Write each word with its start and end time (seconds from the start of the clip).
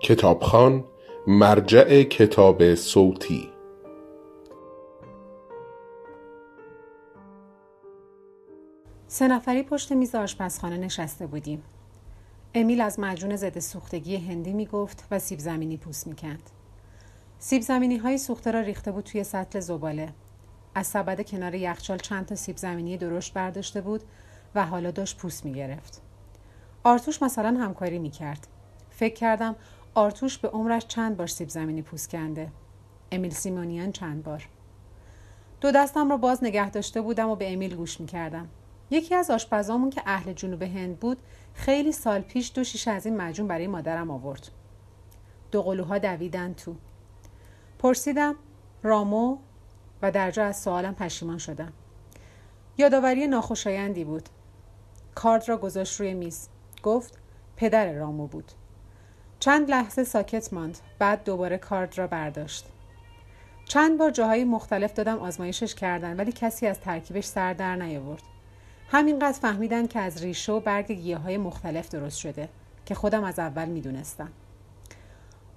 کتابخان 0.00 0.84
مرجع 1.26 2.02
کتاب 2.02 2.74
صوتی 2.74 3.50
سه 9.06 9.28
نفری 9.28 9.62
پشت 9.62 9.92
میز 9.92 10.14
آشپزخانه 10.14 10.76
نشسته 10.76 11.26
بودیم. 11.26 11.62
امیل 12.54 12.80
از 12.80 13.00
مجون 13.00 13.36
ضد 13.36 13.58
سوختگی 13.58 14.16
هندی 14.16 14.52
می‌گفت 14.52 15.04
و 15.10 15.18
سیب 15.18 15.38
زمینی 15.38 15.76
پوست 15.76 16.06
می‌کند. 16.06 16.50
سیب 17.38 17.62
زمینی 17.62 17.96
های 17.96 18.18
سوخته 18.18 18.50
را 18.50 18.60
ریخته 18.60 18.92
بود 18.92 19.04
توی 19.04 19.24
سطل 19.24 19.60
زباله. 19.60 20.12
از 20.74 20.86
سبد 20.86 21.26
کنار 21.30 21.54
یخچال 21.54 21.98
چند 21.98 22.26
تا 22.26 22.34
سیب 22.34 22.56
زمینی 22.56 22.96
درشت 22.96 23.34
برداشته 23.34 23.80
بود 23.80 24.02
و 24.54 24.66
حالا 24.66 24.90
داشت 24.90 25.18
پوست 25.18 25.44
می‌گرفت. 25.44 26.02
آرتوش 26.84 27.22
مثلا 27.22 27.48
همکاری 27.60 27.98
می‌کرد. 27.98 28.46
فکر 28.90 29.14
کردم 29.14 29.56
آرتوش 29.96 30.38
به 30.38 30.48
عمرش 30.48 30.86
چند 30.86 31.16
بار 31.16 31.26
سیب 31.26 31.48
زمینی 31.48 31.82
پوست 31.82 32.10
کنده. 32.10 32.48
امیل 33.12 33.30
سیمونیان 33.30 33.92
چند 33.92 34.22
بار. 34.22 34.48
دو 35.60 35.70
دستم 35.70 36.10
را 36.10 36.16
باز 36.16 36.44
نگه 36.44 36.70
داشته 36.70 37.00
بودم 37.00 37.28
و 37.28 37.36
به 37.36 37.52
امیل 37.52 37.76
گوش 37.76 38.00
می‌کردم. 38.00 38.48
یکی 38.90 39.14
از 39.14 39.30
آشپزامون 39.30 39.90
که 39.90 40.02
اهل 40.06 40.32
جنوب 40.32 40.62
هند 40.62 41.00
بود 41.00 41.18
خیلی 41.54 41.92
سال 41.92 42.20
پیش 42.20 42.52
دو 42.54 42.64
شیشه 42.64 42.90
از 42.90 43.06
این 43.06 43.16
مجون 43.16 43.48
برای 43.48 43.66
مادرم 43.66 44.10
آورد. 44.10 44.48
دو 45.50 45.62
قلوها 45.62 45.98
دویدن 45.98 46.54
تو. 46.54 46.74
پرسیدم 47.78 48.34
رامو 48.82 49.38
و 50.02 50.10
در 50.10 50.30
جا 50.30 50.44
از 50.44 50.60
سوالم 50.60 50.94
پشیمان 50.94 51.38
شدم. 51.38 51.72
یادآوری 52.78 53.26
ناخوشایندی 53.26 54.04
بود. 54.04 54.28
کارد 55.14 55.48
را 55.48 55.56
گذاشت 55.56 56.00
روی 56.00 56.14
میز. 56.14 56.48
گفت 56.82 57.18
پدر 57.56 57.92
رامو 57.92 58.26
بود. 58.26 58.52
چند 59.40 59.70
لحظه 59.70 60.04
ساکت 60.04 60.52
ماند. 60.52 60.78
بعد 60.98 61.24
دوباره 61.24 61.58
کارد 61.58 61.98
را 61.98 62.06
برداشت. 62.06 62.64
چند 63.68 63.98
بار 63.98 64.10
جاهای 64.10 64.44
مختلف 64.44 64.92
دادم 64.92 65.18
آزمایشش 65.18 65.74
کردن 65.74 66.16
ولی 66.16 66.32
کسی 66.32 66.66
از 66.66 66.80
ترکیبش 66.80 67.24
سر 67.24 67.52
در 67.52 67.76
نیاورد. 67.76 68.22
همینقدر 68.88 69.38
فهمیدن 69.38 69.86
که 69.86 70.00
از 70.00 70.22
ریشه 70.22 70.52
و 70.52 70.60
برگ 70.60 70.92
گیاه 70.92 71.20
های 71.20 71.36
مختلف 71.36 71.88
درست 71.88 72.18
شده 72.18 72.48
که 72.86 72.94
خودم 72.94 73.24
از 73.24 73.38
اول 73.38 73.68
می‌دونستم. 73.68 74.32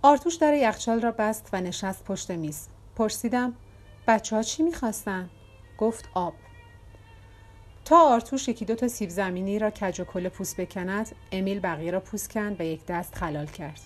آرتوش 0.02 0.35
در 0.35 0.53
یخچال 0.53 1.02
را 1.02 1.11
بست 1.11 1.50
و 1.53 1.61
نشست 1.61 2.03
پشت 2.03 2.31
میز. 2.31 2.67
پرسیدم 2.95 3.53
بچه 4.07 4.35
ها 4.35 4.44
چی 4.44 4.63
می‌خواستن؟ 4.63 5.30
گفت 5.77 6.09
آب. 6.13 6.33
تا 7.89 8.09
آرتوش 8.09 8.47
یکی 8.47 8.65
دو 8.65 8.75
تا 8.75 8.87
سیب 8.87 9.09
زمینی 9.09 9.59
را 9.59 9.69
کج 9.69 10.01
و 10.01 10.03
کل 10.03 10.29
پوست 10.29 10.57
بکند 10.57 11.15
امیل 11.31 11.59
بقیه 11.59 11.91
را 11.91 11.99
پوست 11.99 12.31
کند 12.31 12.61
و 12.61 12.63
یک 12.63 12.85
دست 12.85 13.15
خلال 13.15 13.45
کرد. 13.45 13.79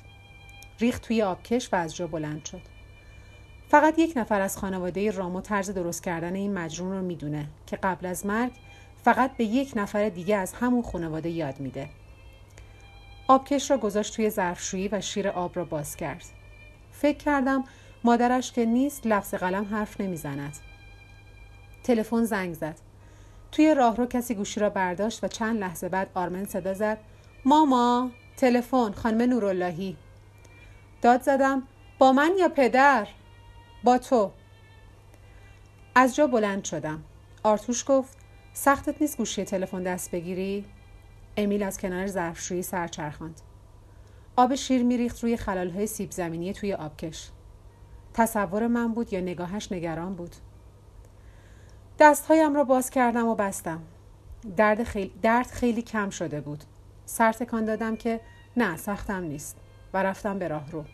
ریخت 0.79 1.01
توی 1.01 1.21
آبکش 1.21 1.73
و 1.73 1.75
از 1.75 1.95
جا 1.95 2.07
بلند 2.07 2.45
شد. 2.45 2.61
فقط 3.69 3.99
یک 3.99 4.13
نفر 4.15 4.41
از 4.41 4.57
خانواده 4.57 5.11
رامو 5.11 5.41
طرز 5.41 5.69
درست 5.69 6.03
کردن 6.03 6.35
این 6.35 6.53
مجرون 6.53 6.91
رو 6.91 7.01
می‌دونه 7.01 7.47
که 7.67 7.75
قبل 7.75 8.05
از 8.05 8.25
مرگ 8.25 8.51
فقط 9.03 9.37
به 9.37 9.43
یک 9.43 9.73
نفر 9.75 10.09
دیگه 10.09 10.35
از 10.35 10.53
همون 10.53 10.81
خانواده 10.81 11.29
یاد 11.29 11.59
میده. 11.59 11.89
آبکش 13.27 13.71
را 13.71 13.77
گذاشت 13.77 14.15
توی 14.15 14.29
ظرفشویی 14.29 14.87
و 14.87 15.01
شیر 15.01 15.29
آب 15.29 15.55
را 15.55 15.65
باز 15.65 15.95
کرد. 15.95 16.25
فکر 16.91 17.17
کردم 17.17 17.63
مادرش 18.03 18.51
که 18.51 18.65
نیست 18.65 19.07
لفظ 19.07 19.33
قلم 19.33 19.65
حرف 19.65 20.01
نمی‌زند. 20.01 20.57
تلفن 21.83 22.23
زنگ 22.23 22.53
زد. 22.53 22.92
توی 23.53 23.75
راهرو 23.75 24.05
کسی 24.05 24.35
گوشی 24.35 24.59
را 24.59 24.69
برداشت 24.69 25.23
و 25.23 25.27
چند 25.27 25.59
لحظه 25.59 25.89
بعد 25.89 26.09
آرمن 26.13 26.45
صدا 26.45 26.73
زد. 26.73 26.97
ماما 27.45 28.11
تلفن 28.37 28.91
خانم 28.91 29.21
نوراللهی. 29.21 29.97
داد 31.01 31.21
زدم 31.21 31.63
با 31.99 32.11
من 32.11 32.31
یا 32.39 32.49
پدر؟ 32.49 33.07
با 33.83 33.97
تو. 33.97 34.31
از 35.95 36.15
جا 36.15 36.27
بلند 36.27 36.63
شدم. 36.63 37.03
آرتوش 37.43 37.83
گفت 37.87 38.17
سختت 38.53 39.01
نیست 39.01 39.17
گوشی 39.17 39.43
تلفن 39.43 39.83
دست 39.83 40.11
بگیری؟ 40.11 40.65
امیل 41.37 41.63
از 41.63 41.77
کنار 41.77 42.07
ظرفشویی 42.07 42.61
سر 42.61 42.87
چرخاند. 42.87 43.41
آب 44.35 44.55
شیر 44.55 44.83
میریخت 44.83 45.23
روی 45.23 45.37
خلالهای 45.37 45.87
سیب 45.87 46.11
زمینی 46.11 46.53
توی 46.53 46.73
آبکش. 46.73 47.29
تصور 48.13 48.67
من 48.67 48.93
بود 48.93 49.13
یا 49.13 49.19
نگاهش 49.19 49.71
نگران 49.71 50.15
بود؟ 50.15 50.35
دستهایم 51.99 52.55
را 52.55 52.63
باز 52.63 52.89
کردم 52.89 53.27
و 53.27 53.35
بستم 53.35 53.81
درد 54.57 54.83
خیلی, 54.83 55.13
درد 55.21 55.47
خیلی 55.47 55.81
کم 55.81 56.09
شده 56.09 56.41
بود 56.41 56.63
سر 57.05 57.31
تکان 57.31 57.65
دادم 57.65 57.95
که 57.95 58.19
نه 58.57 58.77
سختم 58.77 59.23
نیست 59.23 59.57
و 59.93 60.03
رفتم 60.03 60.39
به 60.39 60.47
راه 60.47 60.71
رو 60.71 60.85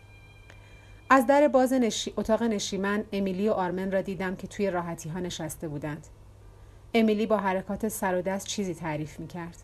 از 1.10 1.28
در 1.28 1.48
باز 1.48 1.74
نشی... 1.74 2.14
اتاق 2.18 2.44
نشیمن 2.44 3.04
امیلی 3.14 3.50
و 3.50 3.52
آرمن 3.52 3.92
را 3.92 4.02
دیدم 4.02 4.36
که 4.36 4.48
توی 4.48 4.72
راحتی 4.72 5.10
ها 5.10 5.20
نشسته 5.20 5.68
بودند 5.68 6.08
امیلی 6.94 7.26
با 7.26 7.38
حرکات 7.38 7.88
سر 7.88 8.16
و 8.16 8.22
دست 8.22 8.48
چیزی 8.48 8.74
تعریف 8.74 9.20
می 9.20 9.28
کرد. 9.28 9.58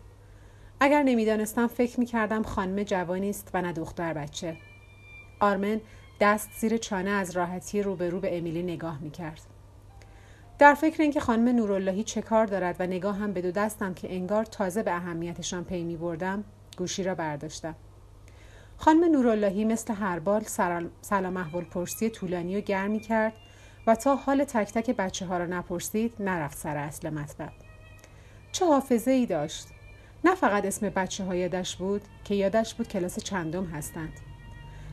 اگر 0.80 1.02
نمی‌دانستم 1.02 1.66
فکر 1.66 2.00
می 2.00 2.06
کردم 2.06 2.42
خانم 2.42 2.82
جوانی 2.82 3.30
است 3.30 3.50
و 3.54 3.62
نه 3.62 3.72
دختر 3.72 4.12
بچه. 4.12 4.56
آرمن 5.40 5.80
دست 6.20 6.50
زیر 6.58 6.76
چانه 6.76 7.10
از 7.10 7.36
راحتی 7.36 7.82
روبرو 7.82 8.20
به 8.20 8.38
امیلی 8.38 8.62
نگاه 8.62 8.98
می 9.00 9.10
کرد. 9.10 9.55
در 10.58 10.74
فکر 10.74 11.02
اینکه 11.02 11.20
خانم 11.20 11.56
نوراللهی 11.56 12.04
چه 12.04 12.22
کار 12.22 12.46
دارد 12.46 12.76
و 12.78 12.86
نگاه 12.86 13.16
هم 13.16 13.32
به 13.32 13.42
دو 13.42 13.50
دستم 13.50 13.94
که 13.94 14.14
انگار 14.14 14.44
تازه 14.44 14.82
به 14.82 14.92
اهمیتشان 14.92 15.64
پی 15.64 15.84
می 15.84 15.96
بردم 15.96 16.44
گوشی 16.78 17.02
را 17.02 17.14
برداشتم. 17.14 17.74
خانم 18.76 19.04
نوراللهی 19.04 19.64
مثل 19.64 19.94
هر 19.94 20.18
بار 20.18 20.42
سلام 21.00 21.36
احوال 21.36 21.64
پرسی 21.64 22.10
طولانی 22.10 22.56
و 22.56 22.60
گرمی 22.60 23.00
کرد 23.00 23.32
و 23.86 23.94
تا 23.94 24.16
حال 24.16 24.44
تک 24.44 24.72
تک 24.72 24.90
بچه 24.90 25.26
ها 25.26 25.38
را 25.38 25.46
نپرسید 25.46 26.14
نرفت 26.20 26.58
سر 26.58 26.76
اصل 26.76 27.10
مطلب. 27.10 27.52
چه 28.52 28.66
حافظه 28.66 29.10
ای 29.10 29.26
داشت؟ 29.26 29.68
نه 30.24 30.34
فقط 30.34 30.64
اسم 30.64 30.88
بچه 30.88 31.24
ها 31.24 31.34
یادش 31.34 31.76
بود 31.76 32.02
که 32.24 32.34
یادش 32.34 32.74
بود 32.74 32.88
کلاس 32.88 33.18
چندم 33.18 33.64
هستند. 33.64 34.12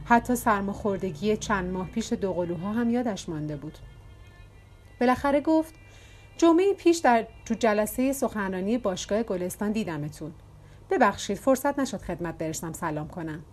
حتی 0.06 0.36
سرماخوردگی 0.36 1.38
چند 1.38 1.72
ماه 1.74 1.88
پیش 1.88 2.14
دو 2.14 2.34
قلوها 2.34 2.72
هم 2.72 2.90
یادش 2.90 3.30
مانده 3.30 3.56
بود. 3.56 3.78
بالاخره 5.04 5.42
گفت 5.42 5.74
جمعه 6.38 6.74
پیش 6.74 6.98
در 6.98 7.28
تو 7.46 7.54
جلسه 7.54 8.14
سخنرانی 8.14 8.78
باشگاه 8.78 9.24
گلستان 9.24 9.72
دیدمتون. 9.72 10.32
ببخشید 10.90 11.38
فرصت 11.38 11.80
نشد 11.80 12.02
خدمت 12.02 12.38
برسم 12.38 12.74
سلام 12.74 13.08
کنم. 13.08 13.44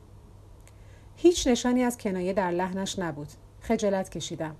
هیچ 1.16 1.46
نشانی 1.46 1.82
از 1.82 1.98
کنایه 1.98 2.32
در 2.32 2.50
لحنش 2.50 2.98
نبود. 2.98 3.28
خجالت 3.60 4.08
کشیدم. 4.08 4.56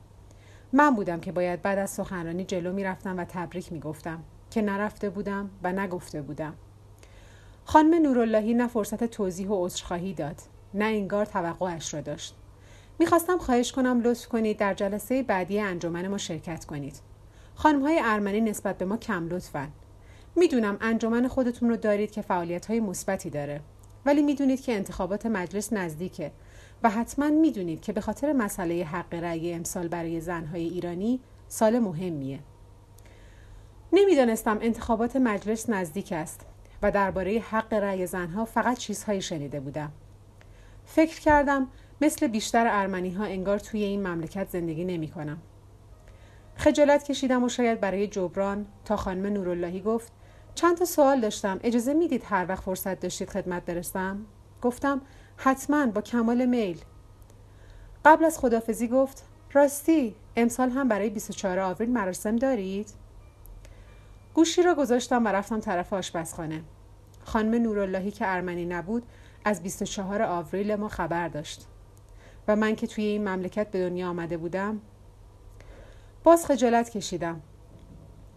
من 0.73 0.95
بودم 0.95 1.21
که 1.21 1.33
باید 1.33 1.63
بعد 1.63 1.79
از 1.79 1.91
سخنرانی 1.91 2.45
جلو 2.45 2.73
می‌رفتم 2.73 3.19
و 3.19 3.25
تبریک 3.25 3.73
می‌گفتم 3.73 4.23
که 4.51 4.63
نرفته 4.63 5.11
بودم 5.11 5.51
و 5.63 5.73
نگفته 5.73 6.23
بودم. 6.23 6.55
خانم 7.65 8.03
نوراللهی 8.03 8.55
نه 8.55 8.69
فرصت 8.69 9.05
توضیح 9.05 9.49
و 9.49 9.65
عذرخواهی 9.67 10.15
داد 10.15 10.37
نه 10.75 10.85
انگار 10.85 11.25
توقعش 11.25 11.95
را 11.95 12.01
داشت 12.01 12.35
می‌خواستم 13.01 13.39
خواهش 13.39 13.73
کنم 13.73 14.01
لطف 14.01 14.27
کنید 14.27 14.57
در 14.57 14.75
جلسه 14.75 15.23
بعدی 15.23 15.61
انجمن 15.61 16.09
ما 16.09 16.19
شرکت 16.19 16.65
کنید. 16.65 17.01
خانم 17.55 17.83
های 17.83 18.01
ارمنی 18.05 18.41
نسبت 18.41 18.79
به 18.79 18.85
ما 18.85 18.97
کم 18.97 19.29
لطفن 19.29 19.69
می‌دونم 20.37 20.77
انجمن 20.81 21.29
خودتون 21.29 21.69
رو 21.69 21.77
دارید 21.77 22.11
که 22.11 22.23
فعالیت 22.23 22.67
های 22.67 22.81
مثبتی 22.81 23.31
داره 23.31 23.61
ولی 24.07 24.23
می‌دونید 24.23 24.61
که 24.61 24.73
انتخابات 24.75 25.27
مجلس 25.27 25.73
نزدیکه 25.73 26.33
و 26.83 26.91
حتما 26.91 27.29
می‌دونید 27.29 27.83
که 27.83 27.93
به 27.93 28.01
خاطر 28.01 28.33
مسئله 28.33 28.85
حق 28.85 29.15
رأی 29.15 29.53
امسال 29.53 29.89
برای 29.89 30.21
زنهای 30.21 30.69
ایرانی 30.69 31.21
سال 31.49 31.79
مهمیه. 31.79 32.39
نمی‌دانستم 33.93 34.59
انتخابات 34.61 35.17
مجلس 35.17 35.71
نزدیک 35.71 36.13
است 36.13 36.47
و 36.83 36.91
درباره 36.91 37.39
حق 37.39 37.73
رأی 37.73 38.07
زنها 38.07 38.45
فقط 38.45 38.79
چیزهایی 38.79 39.23
شنیده 39.23 39.61
بودم. 39.61 39.93
فکر 40.87 41.21
کردم 41.21 41.69
مثل 42.01 42.27
بیشتر 42.27 42.67
ارمنی 42.71 43.11
ها 43.11 43.25
انگار 43.25 43.59
توی 43.59 43.85
این 43.85 44.07
مملکت 44.07 44.49
زندگی 44.49 44.85
نمی 44.85 45.09
کنم. 45.09 45.39
خجالت 46.57 47.05
کشیدم 47.05 47.45
و 47.45 47.49
شاید 47.49 47.81
برای 47.81 48.07
جبران 48.07 48.67
تا 48.85 48.97
خانم 48.97 49.27
نوراللهی 49.27 49.81
گفت 49.81 50.13
چند 50.55 50.77
تا 50.77 50.85
سوال 50.85 51.21
داشتم 51.21 51.61
اجازه 51.63 51.95
می‌دید 51.95 52.23
هر 52.25 52.47
وقت 52.49 52.63
فرصت 52.63 53.01
داشتید 53.01 53.31
خدمت 53.31 53.65
برسم؟ 53.65 54.27
گفتم 54.63 55.01
حتما 55.37 55.87
با 55.87 56.01
کمال 56.01 56.47
میل. 56.47 56.81
قبل 58.05 58.25
از 58.25 58.39
خدافزی 58.39 58.89
گفت 58.89 59.25
راستی 59.53 60.15
امسال 60.37 60.71
هم 60.71 60.89
برای 60.89 61.11
24 61.11 61.59
آوریل 61.59 61.91
مراسم 61.91 62.37
دارید؟ 62.37 62.89
گوشی 64.35 64.63
را 64.63 64.75
گذاشتم 64.75 65.25
و 65.25 65.29
رفتم 65.29 65.61
طرف 65.61 65.93
آشپزخانه. 65.93 66.63
خانم 67.25 67.63
نوراللهی 67.63 68.11
که 68.11 68.29
ارمنی 68.29 68.65
نبود 68.65 69.03
از 69.45 69.63
24 69.63 70.23
آوریل 70.23 70.75
ما 70.75 70.89
خبر 70.89 71.29
داشت. 71.29 71.67
و 72.51 72.57
من 72.57 72.77
که 72.77 72.87
توی 72.87 73.05
این 73.05 73.29
مملکت 73.29 73.71
به 73.71 73.89
دنیا 73.89 74.09
آمده 74.09 74.37
بودم 74.37 74.81
باز 76.25 76.47
خجالت 76.47 76.91
کشیدم. 76.91 77.41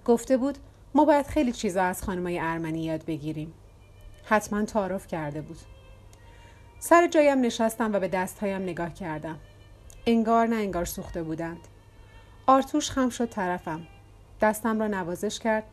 گفته 0.05 0.37
بود 0.37 0.57
ما 0.93 1.05
باید 1.05 1.27
خیلی 1.27 1.51
چیزا 1.51 1.83
از 1.83 2.03
خانمای 2.03 2.39
ارمنی 2.39 2.83
یاد 2.83 3.05
بگیریم. 3.05 3.53
حتما 4.23 4.65
تعارف 4.65 5.07
کرده 5.07 5.41
بود. 5.41 5.57
سر 6.79 7.07
جایم 7.07 7.41
نشستم 7.41 7.93
و 7.93 7.99
به 7.99 8.07
دستهایم 8.07 8.61
نگاه 8.61 8.93
کردم. 8.93 9.39
انگار 10.05 10.47
نه 10.47 10.55
انگار 10.55 10.85
سوخته 10.85 11.23
بودند. 11.23 11.59
آرتوش 12.47 12.91
خم 12.91 13.09
شد 13.09 13.29
طرفم. 13.29 13.81
دستم 14.41 14.79
را 14.79 14.87
نوازش 14.87 15.39
کرد 15.39 15.63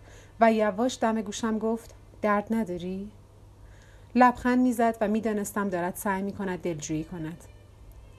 و 0.40 0.52
یواش 0.52 0.98
دم 1.00 1.22
گوشم 1.22 1.58
گفت 1.58 1.94
درد 2.22 2.46
نداری؟ 2.54 3.10
لبخند 4.14 4.58
می‌زد 4.58 4.96
و 5.00 5.08
می‌دانستم 5.08 5.68
دارد 5.68 5.94
سعی 5.94 6.22
می 6.22 6.32
کند 6.32 6.58
دلجویی 6.58 7.04
کند. 7.04 7.44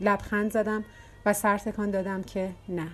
لبخند 0.02 0.52
زدم 0.52 0.86
و 1.26 1.34
سر 1.34 1.58
تکان 1.58 1.92
دادم 1.92 2.24
که 2.24 2.52
نه 2.70 2.88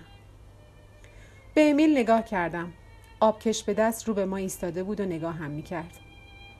به 1.54 1.70
امیل 1.70 1.98
نگاه 1.98 2.22
کردم 2.22 2.72
آبکش 3.20 3.64
به 3.64 3.74
دست 3.74 4.08
رو 4.08 4.14
به 4.14 4.26
ما 4.26 4.36
ایستاده 4.36 4.82
بود 4.82 5.00
و 5.00 5.04
نگاه 5.04 5.34
هم 5.34 5.50
می 5.50 5.62
کرد. 5.62 5.92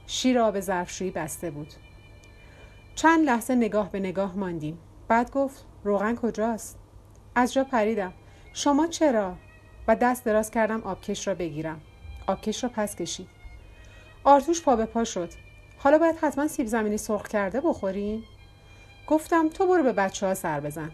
شیر 0.07 0.39
آب 0.39 0.61
ظرفشویی 0.61 1.11
بسته 1.11 1.51
بود. 1.51 1.73
چند 2.95 3.27
لحظه 3.27 3.55
نگاه 3.55 3.91
به 3.91 4.01
نگاه 4.01 4.37
ماندیم. 4.37 4.79
بعد 5.09 5.31
گفت 5.31 5.65
روغن 5.85 6.15
کجاست؟ 6.15 6.79
از 7.35 7.53
جا 7.53 7.65
پریدم. 7.65 8.13
شما 8.53 8.87
چرا؟ 8.87 9.37
و 9.89 9.97
دست 9.97 10.25
دراز 10.25 10.51
کردم 10.51 10.83
آبکش 10.83 11.29
را 11.29 11.35
بگیرم. 11.35 11.81
آبکش 12.27 12.65
را 12.65 12.71
پس 12.75 12.97
کشید. 12.97 13.29
آرتوش 14.25 14.63
پا 14.63 14.77
به 14.77 14.87
پا 14.87 15.05
شد. 15.05 15.33
حالا 15.79 15.99
باید 15.99 16.17
حتما 16.17 16.49
سیب 16.49 16.67
زمینی 16.67 16.97
سرخ 16.97 17.29
کرده 17.29 17.61
بخوریم؟ 17.61 18.25
گفتم 19.09 19.49
تو 19.49 19.67
برو 19.67 19.83
به 19.83 19.93
بچه 19.93 20.27
ها 20.27 20.35
سر 20.35 20.61
بزن. 20.61 20.91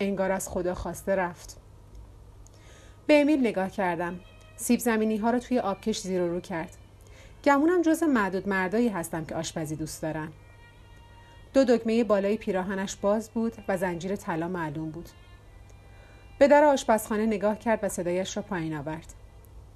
انگار 0.00 0.32
از 0.32 0.48
خدا 0.48 0.74
خواسته 0.74 1.16
رفت. 1.16 1.56
به 3.06 3.20
امیل 3.20 3.40
نگاه 3.40 3.70
کردم. 3.70 4.20
سیب 4.56 4.80
زمینی 4.80 5.16
ها 5.16 5.30
را 5.30 5.38
توی 5.38 5.58
آبکش 5.58 6.00
زیر 6.00 6.22
رو 6.22 6.40
کرد. 6.40 6.76
گمونم 7.44 7.82
جز 7.82 8.02
معدود 8.02 8.48
مردایی 8.48 8.88
هستم 8.88 9.24
که 9.24 9.34
آشپزی 9.34 9.76
دوست 9.76 10.02
دارن. 10.02 10.28
دو 11.54 11.64
دکمه 11.64 12.04
بالای 12.04 12.36
پیراهنش 12.36 12.96
باز 12.96 13.30
بود 13.30 13.56
و 13.68 13.76
زنجیر 13.76 14.16
طلا 14.16 14.48
معلوم 14.48 14.90
بود. 14.90 15.08
به 16.38 16.48
در 16.48 16.64
آشپزخانه 16.64 17.26
نگاه 17.26 17.58
کرد 17.58 17.78
و 17.82 17.88
صدایش 17.88 18.36
را 18.36 18.42
پایین 18.42 18.76
آورد. 18.76 19.14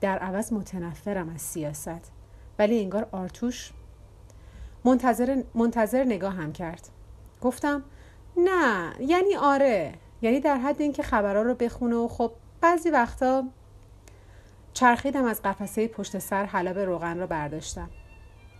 در 0.00 0.18
عوض 0.18 0.52
متنفرم 0.52 1.28
از 1.28 1.40
سیاست. 1.40 2.12
ولی 2.58 2.80
انگار 2.80 3.08
آرتوش 3.12 3.70
منتظر, 4.84 5.42
منتظر 5.54 6.04
نگاه 6.04 6.34
هم 6.34 6.52
کرد. 6.52 6.88
گفتم 7.44 7.84
نه 8.36 8.92
یعنی 9.00 9.36
آره 9.36 9.94
یعنی 10.22 10.40
در 10.40 10.56
حد 10.56 10.82
اینکه 10.82 11.02
خبرها 11.02 11.42
رو 11.42 11.54
بخونه 11.54 11.96
و 11.96 12.08
خب 12.08 12.32
بعضی 12.60 12.90
وقتا 12.90 13.44
چرخیدم 14.72 15.24
از 15.24 15.42
قفسه 15.42 15.88
پشت 15.88 16.18
سر 16.18 16.44
حلب 16.44 16.78
روغن 16.78 17.18
را 17.18 17.26
برداشتم. 17.26 17.90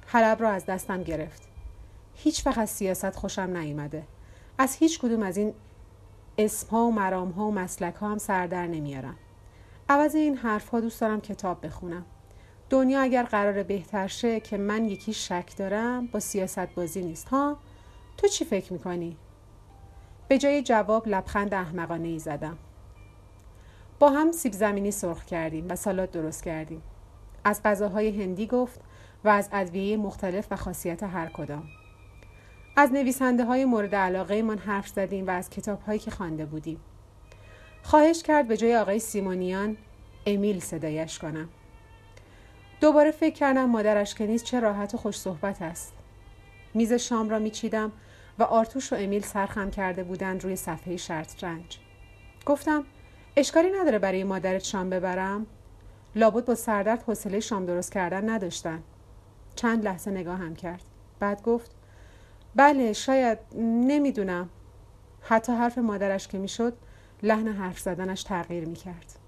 حلب 0.07 0.43
را 0.43 0.51
از 0.51 0.67
دستم 0.67 1.03
گرفت. 1.03 1.43
هیچ 2.15 2.47
وقت 2.47 2.59
از 2.59 2.71
سیاست 2.71 3.17
خوشم 3.17 3.57
نیامده 3.57 4.03
از 4.59 4.77
هیچ 4.77 4.99
کدوم 4.99 5.23
از 5.23 5.37
این 5.37 5.55
اسم 6.39 6.69
ها 6.69 6.85
و 6.85 6.93
مرام 6.93 7.31
ها 7.31 7.47
و 7.47 7.55
مسلک 7.55 7.95
ها 7.95 8.09
هم 8.09 8.19
سر 8.19 8.47
در 8.47 8.67
نمیارم. 8.67 9.17
عوض 9.89 10.15
این 10.15 10.37
حرف 10.37 10.69
ها 10.69 10.81
دوست 10.81 11.01
دارم 11.01 11.21
کتاب 11.21 11.67
بخونم. 11.67 12.05
دنیا 12.71 13.01
اگر 13.01 13.23
قرار 13.23 13.63
بهتر 13.63 14.07
شه 14.07 14.41
که 14.41 14.57
من 14.57 14.85
یکی 14.85 15.13
شک 15.13 15.57
دارم 15.57 16.07
با 16.07 16.21
سیاست 16.21 16.75
بازی 16.75 17.03
نیست 17.03 17.29
ها؟ 17.29 17.57
تو 18.17 18.29
چی 18.29 18.45
فکر 18.45 18.73
می‌کنی؟ 18.73 19.17
به 20.29 20.39
جای 20.39 20.63
جواب 20.63 21.09
لبخند 21.09 21.55
احمقانه 21.55 22.09
ای 22.09 22.19
زدم. 22.19 22.59
با 23.99 24.11
هم 24.11 24.33
سیب 24.33 24.53
زمینی 24.53 24.91
سرخ 24.91 25.25
کردیم 25.25 25.67
و 25.69 25.77
سالاد 25.77 26.11
درست 26.11 26.45
کردیم. 26.45 26.83
از 27.45 27.63
غذاهای 27.63 28.23
هندی 28.23 28.47
گفت 28.47 28.81
و 29.25 29.29
از 29.29 29.49
ادویه 29.53 29.97
مختلف 29.97 30.47
و 30.51 30.57
خاصیت 30.57 31.03
هر 31.03 31.27
کدام. 31.27 31.65
از 32.77 32.93
نویسنده 32.93 33.45
های 33.45 33.65
مورد 33.65 33.95
علاقه 33.95 34.43
من 34.43 34.59
حرف 34.59 34.89
زدیم 34.89 35.27
و 35.27 35.31
از 35.31 35.51
کتاب 35.51 35.83
هایی 35.83 35.99
که 35.99 36.11
خوانده 36.11 36.45
بودیم. 36.45 36.81
خواهش 37.83 38.23
کرد 38.23 38.49
به 38.49 38.57
جای 38.57 38.77
آقای 38.77 38.99
سیمونیان 38.99 39.77
امیل 40.27 40.61
صدایش 40.61 41.19
کنم. 41.19 41.49
دوباره 42.81 43.11
فکر 43.11 43.35
کردم 43.35 43.71
مادرش 43.71 44.15
که 44.15 44.27
نیست 44.27 44.45
چه 44.45 44.61
راحت 44.61 44.95
و 44.95 44.97
خوش 44.97 45.19
صحبت 45.19 45.63
است. 45.63 45.93
میز 46.75 46.93
شام 46.93 47.31
را 47.31 47.39
میچیدم 47.39 47.93
و 48.39 48.43
آرتوش 48.43 48.93
و 48.93 48.97
امیل 48.97 49.23
سرخم 49.23 49.71
کرده 49.71 50.05
بودند 50.05 50.45
روی 50.45 50.57
صفحه 50.57 50.97
شرط 50.97 51.45
رنج. 51.45 51.79
گفتم 52.47 52.85
اشکالی 53.37 53.71
نداره 53.81 53.99
برای 53.99 54.25
مادرت 54.25 54.65
شام 54.65 54.91
ببرم؟ 54.91 55.47
لابد 56.15 56.45
با 56.45 56.55
سردرد 56.55 57.03
حوصله 57.03 57.41
شام 57.41 57.67
درست 57.67 57.93
کردن 57.93 58.31
نداشتن. 58.31 58.83
چند 59.57 59.85
لحظه 59.85 60.11
نگاه 60.11 60.39
هم 60.39 60.55
کرد. 60.55 60.83
بعد 61.21 61.43
گفت 61.43 61.71
بله 62.55 62.93
شاید 62.93 63.39
نمی‌دونم. 63.59 64.49
حتی 65.23 65.53
حرف 65.53 65.79
مادرش 65.79 66.29
که 66.29 66.39
می‌شد 66.39 66.77
لحن 67.23 67.49
حرف 67.49 67.79
زدنش 67.79 68.23
تغییر 68.23 68.65
می‌کرد. 68.65 69.19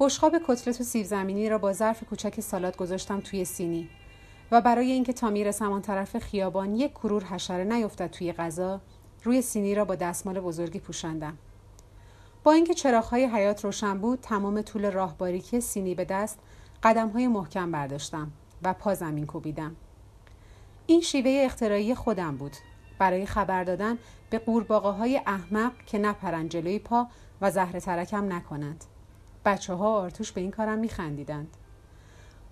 بشقاب 0.00 0.36
کتلت 0.46 0.80
و 0.80 0.84
سیب 0.84 1.06
زمینی 1.06 1.48
را 1.48 1.58
با 1.58 1.72
ظرف 1.72 2.04
کوچک 2.04 2.40
سالاد 2.40 2.76
گذاشتم 2.76 3.20
توی 3.20 3.44
سینی. 3.44 3.88
و 4.50 4.60
برای 4.60 4.92
اینکه 4.92 5.12
تا 5.12 5.30
می‌رسم 5.30 5.72
آن 5.72 5.82
طرف 5.82 6.18
خیابان 6.18 6.74
یک 6.74 6.92
کرور 6.92 7.24
حشره 7.24 7.64
نیفتد 7.64 8.10
توی 8.10 8.32
غذا 8.32 8.80
روی 9.24 9.42
سینی 9.42 9.74
را 9.74 9.84
با 9.84 9.94
دستمال 9.94 10.40
بزرگی 10.40 10.80
پوشاندم. 10.80 11.38
با 12.44 12.52
اینکه 12.52 12.74
چراغهای 12.74 13.24
حیات 13.24 13.64
روشن 13.64 13.98
بود 13.98 14.20
تمام 14.20 14.62
طول 14.62 14.90
راه 14.90 15.18
باریکی 15.18 15.60
سینی 15.60 15.94
به 15.94 16.04
دست 16.04 16.38
قدمهای 16.82 17.28
محکم 17.28 17.72
برداشتم 17.72 18.32
و 18.62 18.74
پا 18.74 18.94
زمین 18.94 19.26
کوبیدم. 19.26 19.76
این 20.86 21.00
شیوه 21.00 21.42
اختراعی 21.44 21.94
خودم 21.94 22.36
بود. 22.36 22.56
برای 22.98 23.26
خبر 23.26 23.64
دادن 23.64 23.98
به 24.30 24.38
قورباغه 24.38 24.90
های 24.90 25.20
احمق 25.26 25.72
که 25.86 25.98
نپرن 25.98 26.48
جلوی 26.48 26.78
پا 26.78 27.06
و 27.40 27.50
زهر 27.50 27.78
ترکم 27.80 28.32
نکنند 28.32 28.84
بچه 29.44 29.74
ها 29.74 29.94
آرتوش 29.94 30.32
به 30.32 30.40
این 30.40 30.50
کارم 30.50 30.78
میخندیدند. 30.78 31.56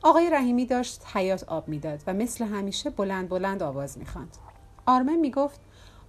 آقای 0.02 0.31
رحیمی 0.31 0.66
داشت 0.66 1.02
حیات 1.14 1.44
آب 1.44 1.69
می‌داد 1.69 2.02
و 2.06 2.14
مثل 2.14 2.44
همیشه 2.44 2.90
بلند 2.90 3.28
بلند 3.28 3.62
آواز 3.62 3.98
می‌خواند. 3.98 4.37
آرمن 4.87 5.16
می‌گفت 5.16 5.60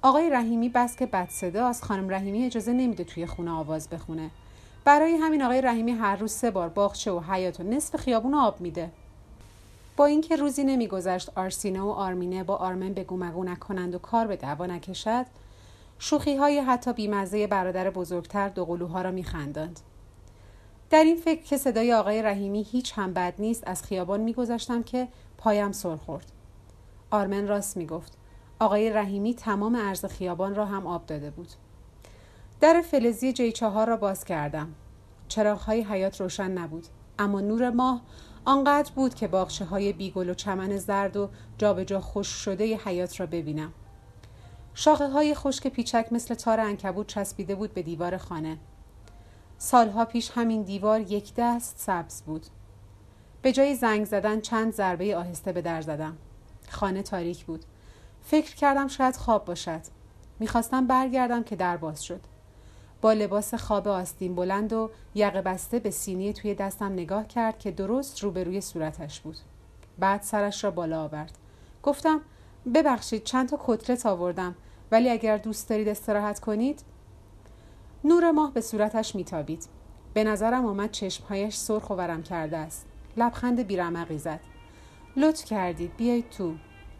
آقای 0.02 0.30
رحیمی 0.30 0.70
بس 0.70 0.96
که 0.96 1.06
بد 1.06 1.30
صداست 1.30 1.84
خانم 1.84 2.10
رحیمی 2.10 2.46
اجازه 2.46 2.74
نمیده 2.74 3.04
توی 3.04 3.26
خونه 3.26 3.52
آواز 3.52 3.90
بخونه. 3.90 4.32
برای 4.86 5.16
همین 5.16 5.44
آقای 5.44 5.62
رحیمی 5.62 5.92
هر 5.92 6.16
روز 6.16 6.32
سه 6.32 6.52
بار 6.52 6.70
باغچه 6.70 7.12
و 7.12 7.20
حیات 7.20 7.60
و 7.60 7.64
نصف 7.64 7.96
خیابون 7.96 8.34
آب 8.34 8.62
میده. 8.62 8.92
با 9.98 10.06
اینکه 10.06 10.36
روزی 10.36 10.64
نمیگذشت 10.64 11.32
آرسینه 11.36 11.82
و 11.82 11.90
آرمینه 11.90 12.44
با 12.44 12.56
آرمن 12.56 12.94
بگو 12.94 13.18
مگو 13.18 13.44
نکنند 13.44 13.96
و 13.96 14.00
کار 14.00 14.28
به 14.28 14.36
دعوا 14.36 14.66
نکشد 14.66 15.26
شوخی 16.00 16.36
های 16.36 16.60
حتی 16.60 16.94
بیمزه 16.94 17.48
برادر 17.48 17.90
بزرگتر 17.90 18.50
دو 18.50 18.66
قلوها 18.66 19.02
را 19.02 19.12
میخنداند. 19.12 19.80
در 20.90 21.04
این 21.04 21.16
فکر 21.16 21.42
که 21.42 21.58
صدای 21.58 21.94
آقای 21.94 22.22
رحیمی 22.22 22.64
هیچ 22.72 22.94
هم 22.96 23.14
بد 23.14 23.34
نیست 23.40 23.64
از 23.68 23.84
خیابان 23.84 24.22
میگذاشتم 24.22 24.84
که 24.84 25.08
پایم 25.38 25.72
سر 25.72 25.96
خورد. 25.96 26.32
آرمن 27.12 27.48
راست 27.48 27.78
می‌گفت. 27.78 28.18
آقای 28.60 28.90
رحیمی 28.90 29.34
تمام 29.34 29.76
عرض 29.76 30.06
خیابان 30.06 30.56
را 30.56 30.66
هم 30.66 30.88
آب 30.88 31.06
داده 31.06 31.30
بود. 31.30 31.50
در 32.60 32.82
فلزی 32.82 33.34
جی 33.34 33.52
چهار 33.52 33.88
را 33.88 33.98
باز 33.98 34.26
کردم. 34.26 34.76
چراغهای 35.28 35.82
حیات 35.82 36.22
روشن 36.22 36.52
نبود. 36.52 36.88
اما 37.20 37.42
نور 37.42 37.70
ماه 37.70 38.02
آنقدر 38.46 38.92
بود 38.96 39.14
که 39.14 39.28
باغچه 39.28 39.66
های 39.66 39.94
بیگل 39.94 40.30
و 40.30 40.34
چمن 40.34 40.78
زرد 40.78 41.18
و 41.18 41.30
جابجا 41.58 41.84
جا 41.84 42.02
خوش 42.02 42.28
شده 42.28 42.68
ی 42.68 42.74
حیات 42.74 43.20
را 43.20 43.26
ببینم. 43.26 43.74
شاخه 44.74 45.10
های 45.10 45.36
خشک 45.36 45.68
پیچک 45.68 46.08
مثل 46.12 46.36
تار 46.36 46.60
انکبوت 46.60 47.08
چسبیده 47.08 47.56
بود 47.56 47.74
به 47.74 47.82
دیوار 47.82 48.18
خانه. 48.18 48.58
سالها 49.58 50.06
پیش 50.06 50.32
همین 50.36 50.64
دیوار 50.64 51.02
یک 51.02 51.34
دست 51.38 51.76
سبز 51.80 52.22
بود. 52.22 52.46
به 53.42 53.52
جای 53.52 53.76
زنگ 53.76 54.06
زدن 54.06 54.42
چند 54.42 54.74
ضربه 54.74 55.18
آهسته 55.18 55.52
به 55.52 55.62
در 55.62 55.82
زدم. 55.82 56.18
خانه 56.70 57.04
تاریک 57.04 57.46
بود. 57.46 57.66
فکر 58.22 58.56
کردم 58.56 58.88
شاید 58.88 59.16
خواب 59.16 59.46
باشد. 59.46 59.82
می‌خواستم 60.40 60.88
برگردم 60.88 61.44
که 61.44 61.56
در 61.56 61.78
باز 61.78 62.04
شد. 62.04 62.22
با 63.02 63.14
لباس 63.14 63.54
خواب 63.54 63.88
آستین 63.88 64.36
بلند 64.36 64.74
و 64.74 64.90
یقه 65.16 65.42
بسته 65.42 65.80
به 65.80 65.92
سینی 65.92 66.34
توی 66.34 66.56
دستم 66.56 66.94
نگاه 66.94 67.28
کرد 67.28 67.60
که 67.60 67.72
درست 67.72 68.24
روبروی 68.24 68.62
صورتش 68.62 69.20
بود. 69.20 69.38
بعد 70.00 70.22
سرش 70.22 70.64
را 70.64 70.72
بالا 70.72 71.04
آورد. 71.04 71.38
گفتم 71.84 72.22
ببخشید 72.76 73.24
چند 73.24 73.50
تا 73.50 73.60
کتلت 73.66 74.06
آوردم 74.06 74.56
ولی 74.92 75.10
اگر 75.10 75.38
دوست 75.38 75.70
دارید 75.70 75.88
استراحت 75.88 76.40
کنید 76.40 76.82
نور 78.04 78.32
ماه 78.32 78.54
به 78.54 78.62
صورتش 78.62 79.16
میتابید. 79.16 79.68
به 80.14 80.24
نظرم 80.24 80.66
آمد 80.66 80.92
چشمهایش 80.92 81.56
سرخ 81.56 81.90
و 81.90 81.94
ورم 81.94 82.24
کرده 82.24 82.58
است. 82.58 82.86
لبخند 83.18 83.68
بیرمقی 83.68 84.18
زد. 84.18 84.40
لطف 85.18 85.46
کردید 85.46 85.96
بیایید 85.98 86.30
تو. 86.30 86.54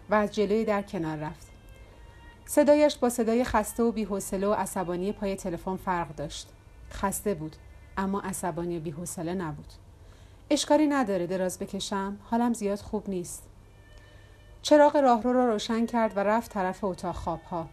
و 0.10 0.16
از 0.16 0.36
جلوی 0.36 0.66
در 0.66 0.82
کنار 0.82 1.18
رفت. 1.18 1.48
صدایش 2.46 2.98
با 2.98 3.10
صدای 3.10 3.44
خسته 3.44 3.84
و 3.84 3.92
بیحوصله 3.92 4.48
و 4.48 4.54
عصبانی 4.54 5.12
پای 5.12 5.36
تلفن 5.36 5.76
فرق 5.76 6.16
داشت. 6.16 6.48
خسته 6.92 7.34
بود 7.34 7.56
اما 7.98 8.22
عصبانی 8.22 8.78
و 8.78 8.82
بیحوصله 8.82 9.34
نبود. 9.34 9.74
اشکاری 10.50 10.88
نداره 10.88 11.28
دراز 11.28 11.60
بکشم 11.60 12.18
حالم 12.24 12.54
زیاد 12.54 12.80
خوب 12.80 13.10
نیست. 13.10 13.44
چراغ 14.62 14.96
راهرو 14.96 15.34
را 15.34 15.46
روشن 15.46 15.86
کرد 15.86 16.18
و 16.18 16.20
رفت 16.20 16.52
طرف 16.52 16.84
اتاق 16.84 17.16
خوابها. 17.16 17.68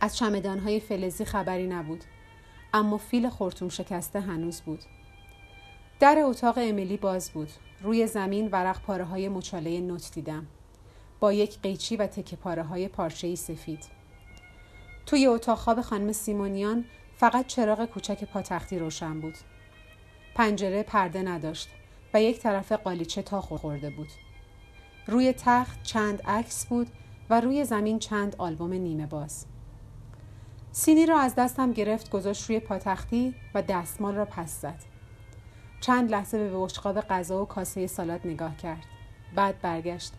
از 0.00 0.16
چمدانهای 0.16 0.80
فلزی 0.80 1.24
خبری 1.24 1.66
نبود 1.66 2.04
اما 2.74 2.98
فیل 2.98 3.28
خورتوم 3.28 3.68
شکسته 3.68 4.20
هنوز 4.20 4.60
بود. 4.60 4.82
در 6.00 6.18
اتاق 6.24 6.58
امیلی 6.58 6.96
باز 6.96 7.30
بود. 7.30 7.50
روی 7.82 8.06
زمین 8.06 8.48
ورق 8.48 8.82
پاره 8.82 9.04
های 9.04 9.28
مچاله 9.28 9.80
نوت 9.80 10.10
دیدم. 10.14 10.46
با 11.20 11.32
یک 11.32 11.60
قیچی 11.60 11.96
و 11.96 12.06
تکه 12.06 12.36
پاره 12.36 12.62
های 12.62 12.88
پارچه 12.88 13.34
سفید. 13.34 13.84
توی 15.06 15.26
اتاق 15.26 15.58
خواب 15.58 15.80
خانم 15.80 16.12
سیمونیان 16.12 16.84
فقط 17.16 17.46
چراغ 17.46 17.84
کوچک 17.84 18.24
پاتختی 18.24 18.78
روشن 18.78 19.20
بود. 19.20 19.34
پنجره 20.34 20.82
پرده 20.82 21.22
نداشت 21.22 21.68
و 22.14 22.22
یک 22.22 22.38
طرف 22.38 22.72
قالیچه 22.72 23.22
تا 23.22 23.40
خورده 23.40 23.90
بود. 23.90 24.08
روی 25.06 25.32
تخت 25.32 25.82
چند 25.82 26.22
عکس 26.22 26.66
بود 26.66 26.86
و 27.30 27.40
روی 27.40 27.64
زمین 27.64 27.98
چند 27.98 28.36
آلبوم 28.38 28.72
نیمه 28.72 29.06
باز. 29.06 29.46
سینی 30.78 31.06
را 31.06 31.18
از 31.18 31.34
دستم 31.34 31.72
گرفت 31.72 32.10
گذاشت 32.10 32.44
روی 32.50 32.60
پاتختی 32.60 33.34
و 33.54 33.62
دستمال 33.62 34.14
را 34.14 34.24
پس 34.24 34.60
زد. 34.60 34.78
چند 35.80 36.10
لحظه 36.10 36.38
به 36.38 36.58
بشقاب 36.58 37.00
غذا 37.00 37.42
و 37.42 37.46
کاسه 37.46 37.86
سالاد 37.86 38.20
نگاه 38.26 38.56
کرد. 38.56 38.86
بعد 39.34 39.60
برگشت. 39.60 40.12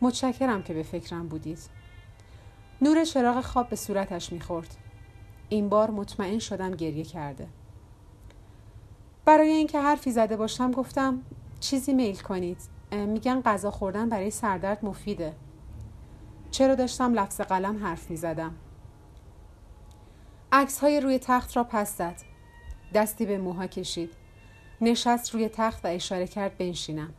متشکرم 0.00 0.62
که 0.62 0.74
به 0.74 0.82
فکرم 0.82 1.28
بودید. 1.28 1.58
نور 2.82 3.04
چراغ 3.04 3.40
خواب 3.40 3.68
به 3.68 3.76
صورتش 3.76 4.32
می‌خورد. 4.32 4.76
این 5.48 5.68
بار 5.68 5.90
مطمئن 5.90 6.38
شدم 6.38 6.70
گریه 6.70 7.04
کرده. 7.04 7.48
برای 9.24 9.48
اینکه 9.48 9.80
حرفی 9.80 10.12
زده 10.12 10.36
باشم 10.36 10.70
گفتم 10.70 11.22
چیزی 11.60 11.92
میل 11.92 12.16
کنید. 12.16 12.58
میگن 12.92 13.40
غذا 13.40 13.70
خوردن 13.70 14.08
برای 14.08 14.30
سردرد 14.30 14.84
مفیده. 14.84 15.34
چرا 16.50 16.74
داشتم 16.74 17.14
لفظ 17.14 17.40
قلم 17.40 17.84
حرف 17.84 18.10
می‌زدم؟ 18.10 18.54
عکس 20.54 20.78
های 20.78 21.00
روی 21.00 21.18
تخت 21.18 21.56
را 21.56 21.64
پس 21.64 21.96
زد. 21.96 22.16
دستی 22.94 23.26
به 23.26 23.38
موها 23.38 23.66
کشید. 23.66 24.12
نشست 24.80 25.34
روی 25.34 25.48
تخت 25.48 25.84
و 25.84 25.88
اشاره 25.88 26.26
کرد 26.26 26.58
بنشینم. 26.58 27.14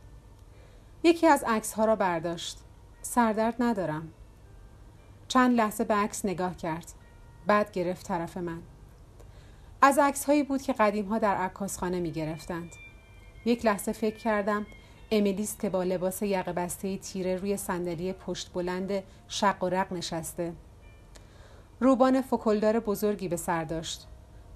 یکی 1.02 1.26
از 1.26 1.44
عکس 1.46 1.72
ها 1.72 1.84
را 1.84 1.96
برداشت. 1.96 2.58
سردرد 3.02 3.54
ندارم. 3.58 4.08
چند 5.28 5.56
لحظه 5.56 5.84
به 5.84 5.94
عکس 5.94 6.24
نگاه 6.24 6.56
کرد. 6.56 6.92
بعد 7.46 7.72
گرفت 7.72 8.06
طرف 8.06 8.36
من. 8.36 8.62
از 9.82 9.98
عکس 9.98 10.24
هایی 10.24 10.42
بود 10.42 10.62
که 10.62 10.72
قدیم 10.72 11.06
ها 11.06 11.18
در 11.18 11.34
عکاسخانه 11.34 12.00
می 12.00 12.10
گرفتند 12.10 12.72
یک 13.44 13.66
لحظه 13.66 13.92
فکر 13.92 14.16
کردم 14.16 14.66
امیلیست 15.10 15.60
که 15.60 15.70
با 15.70 15.82
لباس 15.82 16.22
یقه 16.22 16.52
بسته 16.52 16.98
تیره 16.98 17.36
روی 17.36 17.56
صندلی 17.56 18.12
پشت 18.12 18.52
بلند 18.52 19.02
شق 19.28 19.62
و 19.62 19.68
رق 19.68 19.92
نشسته. 19.92 20.52
روبان 21.80 22.20
فکلدار 22.20 22.80
بزرگی 22.80 23.28
به 23.28 23.36
سر 23.36 23.64
داشت 23.64 24.06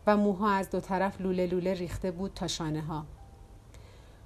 و 0.06 0.16
موها 0.16 0.52
از 0.52 0.70
دو 0.70 0.80
طرف 0.80 1.20
لوله 1.20 1.46
لوله 1.46 1.74
ریخته 1.74 2.10
بود 2.10 2.32
تا 2.34 2.46
شانه 2.46 2.80
ها. 2.80 3.06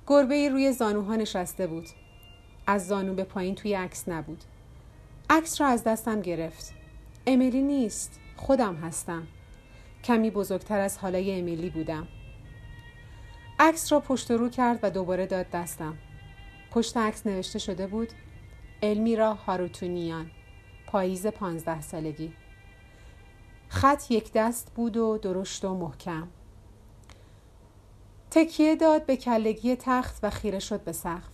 گربه 0.06 0.48
روی 0.48 0.72
زانوها 0.72 1.16
نشسته 1.16 1.66
بود. 1.66 1.88
از 2.66 2.86
زانو 2.86 3.14
به 3.14 3.24
پایین 3.24 3.54
توی 3.54 3.74
عکس 3.74 4.08
نبود. 4.08 4.44
عکس 5.30 5.60
را 5.60 5.66
از 5.66 5.84
دستم 5.84 6.20
گرفت. 6.20 6.74
امیلی 7.26 7.62
نیست. 7.62 8.20
خودم 8.36 8.74
هستم. 8.74 9.26
کمی 10.04 10.30
بزرگتر 10.30 10.80
از 10.80 10.98
حالای 10.98 11.40
امیلی 11.40 11.70
بودم. 11.70 12.08
عکس 13.58 13.92
را 13.92 14.00
پشت 14.00 14.30
رو 14.30 14.48
کرد 14.48 14.78
و 14.82 14.90
دوباره 14.90 15.26
داد 15.26 15.50
دستم. 15.50 15.98
پشت 16.70 16.96
عکس 16.96 17.26
نوشته 17.26 17.58
شده 17.58 17.86
بود 17.86 18.08
المیرا 18.82 19.34
هاروتونیان 19.34 20.30
پاییز 20.86 21.26
پانزده 21.26 21.80
سالگی. 21.80 22.32
خط 23.72 24.10
یک 24.10 24.32
دست 24.32 24.72
بود 24.74 24.96
و 24.96 25.18
درشت 25.18 25.64
و 25.64 25.74
محکم 25.74 26.28
تکیه 28.30 28.76
داد 28.76 29.06
به 29.06 29.16
کلگی 29.16 29.76
تخت 29.76 30.18
و 30.22 30.30
خیره 30.30 30.58
شد 30.58 30.80
به 30.80 30.92
سقف 30.92 31.32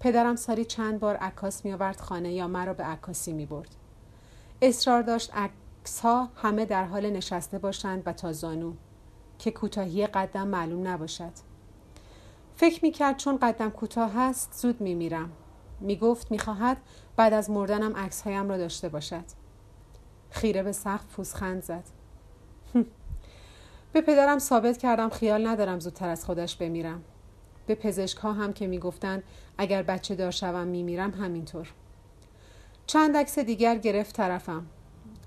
پدرم 0.00 0.36
سالی 0.36 0.64
چند 0.64 1.00
بار 1.00 1.16
عکاس 1.16 1.64
می 1.64 1.72
آورد 1.72 2.00
خانه 2.00 2.32
یا 2.32 2.48
مرا 2.48 2.74
به 2.74 2.84
عکاسی 2.84 3.32
می 3.32 3.46
برد. 3.46 3.68
اصرار 4.62 5.02
داشت 5.02 5.34
عکس 5.34 6.00
ها 6.00 6.28
همه 6.36 6.64
در 6.64 6.84
حال 6.84 7.10
نشسته 7.10 7.58
باشند 7.58 8.02
و 8.06 8.12
تا 8.12 8.32
زانو 8.32 8.72
که 9.38 9.50
کوتاهی 9.50 10.06
قدم 10.06 10.48
معلوم 10.48 10.88
نباشد. 10.88 11.32
فکر 12.56 12.84
می 12.84 12.90
کرد 12.90 13.16
چون 13.16 13.38
قدم 13.42 13.70
کوتاه 13.70 14.12
هست 14.14 14.52
زود 14.52 14.80
می 14.80 14.94
میرم. 14.94 15.32
می 15.80 15.96
گفت 15.96 16.30
می 16.30 16.38
خواهد 16.38 16.76
بعد 17.16 17.32
از 17.32 17.50
مردنم 17.50 17.96
عکس 17.96 18.22
هایم 18.22 18.48
را 18.48 18.56
داشته 18.56 18.88
باشد. 18.88 19.41
خیره 20.32 20.62
به 20.62 20.72
سقف 20.72 21.04
پوزخند 21.16 21.62
زد. 21.62 21.84
به 23.92 24.00
پدرم 24.00 24.38
ثابت 24.38 24.78
کردم 24.78 25.08
خیال 25.08 25.46
ندارم 25.46 25.80
زودتر 25.80 26.08
از 26.08 26.24
خودش 26.24 26.56
بمیرم. 26.56 27.02
به 27.66 27.74
پزشک 27.74 28.18
هم 28.24 28.52
که 28.52 28.66
می‌گفتند 28.66 29.22
اگر 29.58 29.82
بچه 29.82 30.14
دار 30.14 30.30
شوم 30.30 30.66
میمیرم 30.66 31.10
همینطور. 31.10 31.72
چند 32.86 33.16
عکس 33.16 33.38
دیگر 33.38 33.78
گرفت 33.78 34.16
طرفم. 34.16 34.66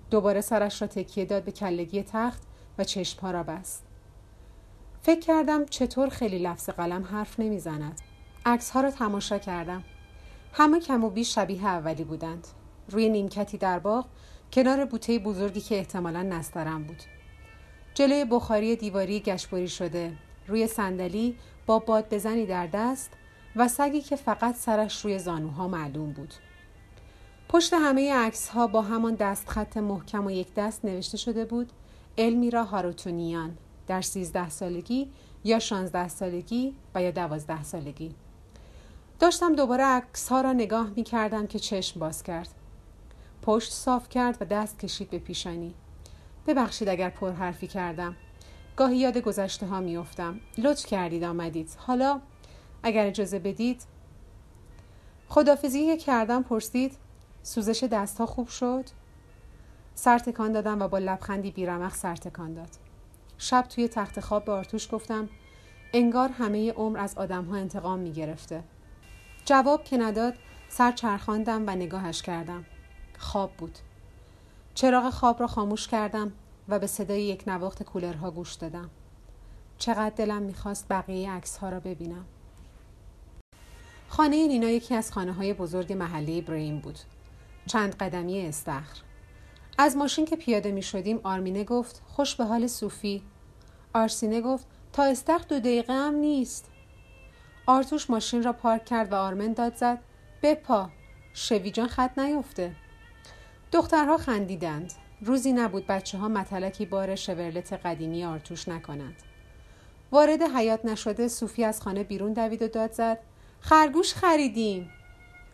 دوباره 0.10 0.42
سرش 0.42 0.82
را 0.82 0.88
تکیه 0.88 1.26
داد 1.26 1.44
به 1.44 1.52
کلگی 1.52 2.04
تخت 2.04 2.44
و 2.78 2.84
چشمها 2.84 3.32
را 3.32 3.44
بست. 3.44 3.86
فکر 5.02 5.20
کردم 5.20 5.66
چطور 5.66 6.10
خیلی 6.10 6.40
لفظ 6.40 6.70
قلم 6.70 7.04
حرف 7.04 7.40
نمی‌زند. 7.40 8.02
عکس 8.46 8.72
ها 8.72 8.82
را 8.82 8.92
تماشا 8.92 9.38
کردم. 9.38 9.84
همه 10.54 10.80
کم 10.80 11.04
و 11.04 11.10
بیش 11.10 11.36
شبیه 11.36 11.66
اولی 11.66 12.04
بودند. 12.04 12.48
روی 12.90 13.10
نیمکتی 13.10 13.58
در 13.58 13.80
باغ 13.80 14.06
کنار 14.56 14.86
بوته 14.86 15.20
بزرگی 15.20 15.62
که 15.62 15.78
احتمالا 15.78 16.22
نسترم 16.22 16.84
بود 16.84 17.04
جلوی 17.94 18.26
بخاری 18.26 18.76
دیواری 18.76 19.20
گشبری 19.20 19.68
شده 19.68 20.18
روی 20.48 20.68
صندلی 20.68 21.38
با 21.66 21.80
باد 21.80 22.14
بزنی 22.14 22.46
در 22.46 22.68
دست 22.68 23.12
و 23.56 23.68
سگی 23.68 24.02
که 24.02 24.16
فقط 24.16 24.56
سرش 24.56 25.06
روی 25.06 25.20
زانوها 25.20 25.68
معلوم 25.68 26.12
بود. 26.12 26.34
پشت 27.50 27.74
همه 27.74 28.14
عکس 28.14 28.50
ها 28.50 28.68
با 28.68 28.82
همان 28.82 29.16
دست 29.16 29.50
خط 29.50 29.78
محکم 29.78 30.26
و 30.26 30.32
یک 30.32 30.54
دست 30.54 30.86
نوشته 30.86 31.18
شده 31.18 31.46
بود 31.46 31.72
المیرا 32.18 32.64
هاروتونیان 32.64 33.58
در 33.88 34.02
سیزده 34.02 34.50
سالگی 34.50 35.12
یا 35.44 35.60
شانزده 35.60 36.08
سالگی 36.08 36.76
و 36.96 37.02
یا 37.02 37.12
دوازده 37.12 37.64
سالگی. 37.64 38.16
داشتم 39.20 39.56
دوباره 39.56 39.84
عکس 39.84 40.30
ها 40.30 40.42
را 40.42 40.54
نگاه 40.54 40.90
می 40.96 41.04
کردم 41.04 41.48
که 41.48 41.60
چشم 41.60 42.00
باز 42.00 42.24
کرد. 42.24 42.65
پشت 43.46 43.72
صاف 43.72 44.10
کرد 44.10 44.38
و 44.42 44.46
دست 44.46 44.80
کشید 44.80 45.10
به 45.10 45.20
پیشانی. 45.20 45.74
ببخشید 46.48 46.90
اگر 46.90 47.10
پرحرفی 47.10 47.68
کردم. 47.68 48.16
گاهی 48.76 48.98
یاد 48.98 49.18
گذشته 49.18 49.66
ها 49.66 49.80
میافتم. 49.80 50.40
لطف 50.58 50.86
کردید 50.86 51.24
آمدید. 51.24 51.70
حالا 51.78 52.22
اگر 52.84 53.06
اجازه 53.06 53.40
بدید. 53.40 53.84
خدافزی 55.30 55.98
کردم 55.98 56.44
پرسید. 56.44 56.98
سوزش 57.44 57.84
دست 57.84 58.18
ها 58.18 58.26
خوب 58.26 58.48
شد؟ 58.48 58.86
سر 59.96 60.20
تکان 60.20 60.52
دادم 60.52 60.82
و 60.82 60.88
با 60.88 60.98
لبخندی 60.98 61.52
بیرمق 61.52 61.94
سر 61.94 62.16
تکان 62.16 62.54
داد. 62.54 62.70
شب 63.38 63.66
توی 63.70 63.88
تخت 63.88 64.20
خواب 64.20 64.46
به 64.46 64.52
آرتوش 64.52 64.94
گفتم 64.94 65.30
انگار 65.94 66.30
همه 66.30 66.72
عمر 66.72 67.00
از 67.00 67.18
آدم 67.18 67.46
ها 67.46 67.56
انتقام 67.56 68.00
می 68.00 68.12
گرفته. 68.12 68.64
جواب 69.46 69.84
که 69.84 69.98
نداد 69.98 70.34
سر 70.70 70.92
چرخاندم 70.92 71.64
و 71.68 71.70
نگاهش 71.70 72.22
کردم. 72.22 72.66
خواب 73.20 73.52
بود 73.52 73.80
چراغ 74.76 75.10
خواب 75.10 75.40
را 75.40 75.48
خاموش 75.48 75.88
کردم 75.88 76.32
و 76.70 76.80
به 76.80 76.88
صدای 76.88 77.24
یک 77.24 77.44
نواخت 77.48 77.84
کولرها 77.84 78.32
گوش 78.32 78.54
دادم. 78.54 78.90
چقدر 79.78 80.16
دلم 80.16 80.42
می‌خواست 80.42 80.86
بقیه 80.90 81.32
عکس 81.32 81.58
ها 81.58 81.70
را 81.70 81.80
ببینم. 81.80 82.26
خانه 84.10 84.48
نینا 84.48 84.70
یکی 84.70 84.96
از 84.96 85.12
خانه 85.12 85.34
های 85.34 85.54
بزرگ 85.54 85.94
محله 85.94 86.42
بریم 86.42 86.80
بود. 86.80 87.00
چند 87.66 87.96
قدمی 87.96 88.48
استخر. 88.48 88.98
از 89.78 89.98
ماشین 89.98 90.26
که 90.26 90.36
پیاده 90.36 90.72
می 90.72 90.82
شدیم 90.82 91.20
آرمینه 91.24 91.64
گفت 91.64 92.02
خوش 92.08 92.36
به 92.36 92.44
حال 92.44 92.68
صوفی. 92.68 93.24
آرسینه 93.94 94.42
گفت 94.42 94.68
تا 94.94 95.04
استخر 95.04 95.46
دو 95.50 95.60
دقیقه 95.60 95.94
هم 95.94 96.16
نیست. 96.16 96.70
آرتوش 97.66 98.10
ماشین 98.10 98.44
را 98.44 98.54
پارک 98.54 98.86
کرد 98.86 99.12
و 99.12 99.16
آرمن 99.16 99.54
داد 99.54 99.76
زد 99.76 100.00
بپا 100.44 100.90
شوی 101.34 101.72
جان 101.72 101.88
خط 101.88 102.20
نیفته. 102.20 102.76
دخترها 103.72 104.18
خندیدند. 104.18 104.94
روزی 105.22 105.54
نبود 105.54 105.88
بچه 105.88 106.18
ها 106.18 106.28
متلکی 106.28 106.86
بار 106.86 107.16
شورلت 107.16 107.74
قدیمی 107.74 108.26
آرتوش 108.26 108.68
نکنند. 108.68 109.16
وارد 110.12 110.42
حیات 110.42 110.86
نشده 110.86 111.28
صوفی 111.28 111.64
از 111.64 111.82
خانه 111.82 112.04
بیرون 112.04 112.34
دوید 112.34 112.62
و 112.62 112.68
داد 112.68 112.92
زد 112.92 113.20
خرگوش 113.60 114.14
خریدیم. 114.14 114.90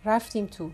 رفتیم 0.06 0.46
تو. 0.46 0.72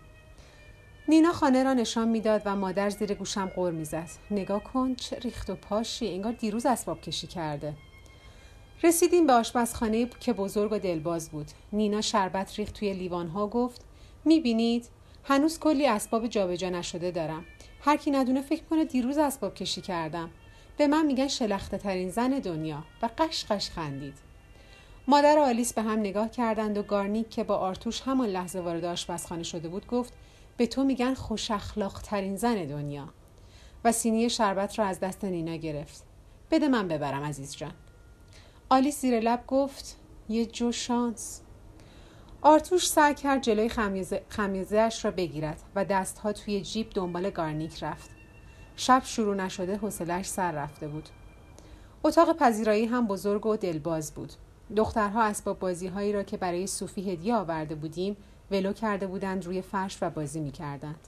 نینا 1.07 1.31
خانه 1.31 1.63
را 1.63 1.73
نشان 1.73 2.07
می‌داد 2.07 2.41
و 2.45 2.55
مادر 2.55 2.89
زیر 2.89 3.13
گوشم 3.13 3.45
قور 3.45 3.71
می‌زد. 3.71 4.09
نگاه 4.31 4.63
کن 4.63 4.95
چه 4.95 5.19
ریخت 5.19 5.49
و 5.49 5.55
پاشی 5.55 6.07
انگار 6.07 6.31
دیروز 6.31 6.65
اسباب 6.65 7.01
کشی 7.01 7.27
کرده. 7.27 7.73
رسیدیم 8.83 9.27
به 9.27 9.33
آشپزخانه 9.33 10.05
که 10.19 10.33
بزرگ 10.33 10.71
و 10.71 10.79
دلباز 10.79 11.29
بود. 11.29 11.47
نینا 11.73 12.01
شربت 12.01 12.59
ریخت 12.59 12.73
توی 12.73 12.93
لیوان 12.93 13.27
ها 13.27 13.47
گفت 13.47 13.81
می‌بینید؟ 14.25 14.85
هنوز 15.29 15.59
کلی 15.59 15.87
اسباب 15.87 16.27
جابجا 16.27 16.69
نشده 16.69 17.11
دارم. 17.11 17.45
هر 17.81 17.97
کی 17.97 18.11
ندونه 18.11 18.41
فکر 18.41 18.63
کنه 18.63 18.85
دیروز 18.85 19.17
اسباب 19.17 19.53
کشی 19.53 19.81
کردم. 19.81 20.29
به 20.77 20.87
من 20.87 21.05
میگن 21.05 21.27
شلخته 21.27 21.77
ترین 21.77 22.09
زن 22.09 22.29
دنیا 22.29 22.83
و 23.01 23.09
قش 23.17 23.45
قش 23.45 23.69
خندید. 23.69 24.17
مادر 25.07 25.37
آلیس 25.37 25.73
به 25.73 25.81
هم 25.81 25.99
نگاه 25.99 26.29
کردند 26.29 26.77
و 26.77 26.83
گارنیک 26.83 27.29
که 27.29 27.43
با 27.43 27.55
آرتوش 27.55 28.01
همان 28.01 28.27
لحظه 28.29 28.59
وارد 28.59 28.85
آشپزخانه 28.85 29.43
شده 29.43 29.69
بود 29.69 29.87
گفت 29.87 30.13
به 30.57 30.67
تو 30.67 30.83
میگن 30.83 31.13
خوش 31.13 31.51
اخلاق 31.51 32.01
ترین 32.01 32.35
زن 32.35 32.65
دنیا. 32.65 33.09
و 33.83 33.91
سینی 33.91 34.29
شربت 34.29 34.79
را 34.79 34.85
از 34.85 34.99
دست 34.99 35.25
نینا 35.25 35.55
گرفت. 35.55 36.03
بده 36.51 36.67
من 36.67 36.87
ببرم 36.87 37.23
عزیز 37.23 37.55
جان. 37.55 37.73
آلیس 38.69 39.01
زیر 39.01 39.19
لب 39.19 39.43
گفت 39.47 39.97
یه 40.29 40.45
جو 40.45 40.71
شانس. 40.71 41.41
آرتوش 42.41 42.87
سعی 42.87 43.13
کرد 43.13 43.41
جلوی 43.41 43.69
خمیزه 44.29 44.89
را 45.03 45.11
بگیرد 45.11 45.61
و 45.75 45.85
دستها 45.85 46.33
توی 46.33 46.61
جیب 46.61 46.89
دنبال 46.95 47.29
گارنیک 47.29 47.83
رفت 47.83 48.09
شب 48.75 49.01
شروع 49.05 49.35
نشده 49.35 49.77
حوصلش 49.77 50.25
سر 50.25 50.51
رفته 50.51 50.87
بود 50.87 51.09
اتاق 52.03 52.37
پذیرایی 52.37 52.85
هم 52.85 53.07
بزرگ 53.07 53.45
و 53.45 53.57
دلباز 53.57 54.13
بود 54.13 54.33
دخترها 54.75 55.23
اسباب 55.23 55.59
بازی 55.59 55.87
هایی 55.87 56.13
را 56.13 56.23
که 56.23 56.37
برای 56.37 56.67
صوفی 56.67 57.11
هدیه 57.11 57.35
آورده 57.35 57.75
بودیم 57.75 58.17
ولو 58.51 58.73
کرده 58.73 59.07
بودند 59.07 59.45
روی 59.45 59.61
فرش 59.61 59.97
و 60.01 60.09
بازی 60.09 60.39
می 60.39 60.51
کردند. 60.51 61.07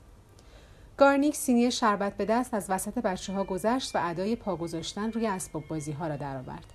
گارنیک 0.98 1.36
سینی 1.36 1.72
شربت 1.72 2.18
به 2.18 2.26
دست 2.26 2.54
از 2.54 2.70
وسط 2.70 2.98
بچه 2.98 3.34
ها 3.34 3.44
گذشت 3.44 3.96
و 3.96 4.00
ادای 4.02 4.36
پا 4.36 4.56
گذاشتن 4.56 5.12
روی 5.12 5.28
اسباب 5.28 5.68
بازی 5.68 5.92
ها 5.92 6.08
را 6.08 6.16
درآورد. 6.16 6.66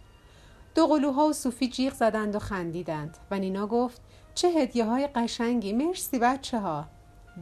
دو 0.74 0.86
قلوها 0.86 1.26
و 1.26 1.32
صوفی 1.32 1.68
جیغ 1.68 1.94
زدند 1.94 2.36
و 2.36 2.38
خندیدند 2.38 3.18
و 3.30 3.38
نینا 3.38 3.66
گفت 3.66 4.00
چه 4.34 4.48
هدیه 4.48 4.84
های 4.84 5.06
قشنگی 5.06 5.72
مرسی 5.72 6.18
بچه 6.18 6.58
ها. 6.58 6.86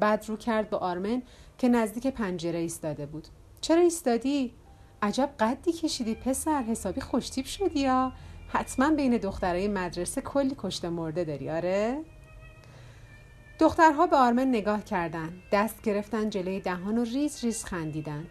بعد 0.00 0.25
رو 0.28 0.37
کرد 0.37 0.70
به 0.70 0.76
آرمن 0.76 1.22
که 1.58 1.68
نزدیک 1.68 2.06
پنجره 2.06 2.58
ایستاده 2.58 3.06
بود. 3.06 3.28
چرا 3.61 3.80
ایستادی؟ 3.80 4.54
عجب 5.02 5.30
قدی 5.40 5.72
کشیدی 5.72 6.14
پسر 6.14 6.62
حسابی 6.62 7.00
خوشتیب 7.00 7.44
شدی 7.44 7.80
یا 7.80 8.12
حتما 8.49 8.90
بین 8.90 9.16
دخترای 9.16 9.68
مدرسه 9.68 10.20
کلی 10.20 10.54
کشته 10.58 10.88
مرده 10.88 11.25
داری 11.25 11.50
آره؟ 11.50 12.04
دخترها 13.58 14.06
به 14.06 14.16
آرمن 14.16 14.49
نگاه 14.49 14.84
کردند 14.84 15.42
دست 15.52 15.82
گرفتن 15.82 16.30
جلوی 16.30 16.61
دهان 16.61 16.99
و 16.99 17.04
ریز 17.04 17.44
ریز 17.44 17.64
خندیدند 17.64 18.30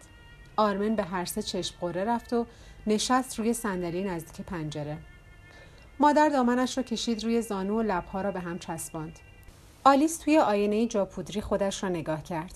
آرمن 0.56 0.96
به 0.96 1.02
هر 1.02 1.24
سه 1.24 1.42
چشم 1.42 1.76
غره 1.80 2.04
رفت 2.04 2.32
و 2.32 2.46
نشست 2.86 3.38
روی 3.38 3.52
صندلی 3.52 4.04
نزدیک 4.04 4.46
پنجره 4.46 4.98
مادر 6.02 6.28
دامنش 6.28 6.76
را 6.76 6.82
کشید 6.82 7.24
روی 7.24 7.42
زانو 7.42 7.78
و 7.78 7.82
لبها 7.82 8.20
را 8.20 8.30
به 8.30 8.40
هم 8.40 8.58
چسباند. 8.58 9.18
آلیس 9.84 10.18
توی 10.18 10.38
آینه 10.38 10.86
جاپودری 10.86 11.40
خودش 11.40 11.82
را 11.82 11.88
نگاه 11.88 12.22
کرد. 12.22 12.54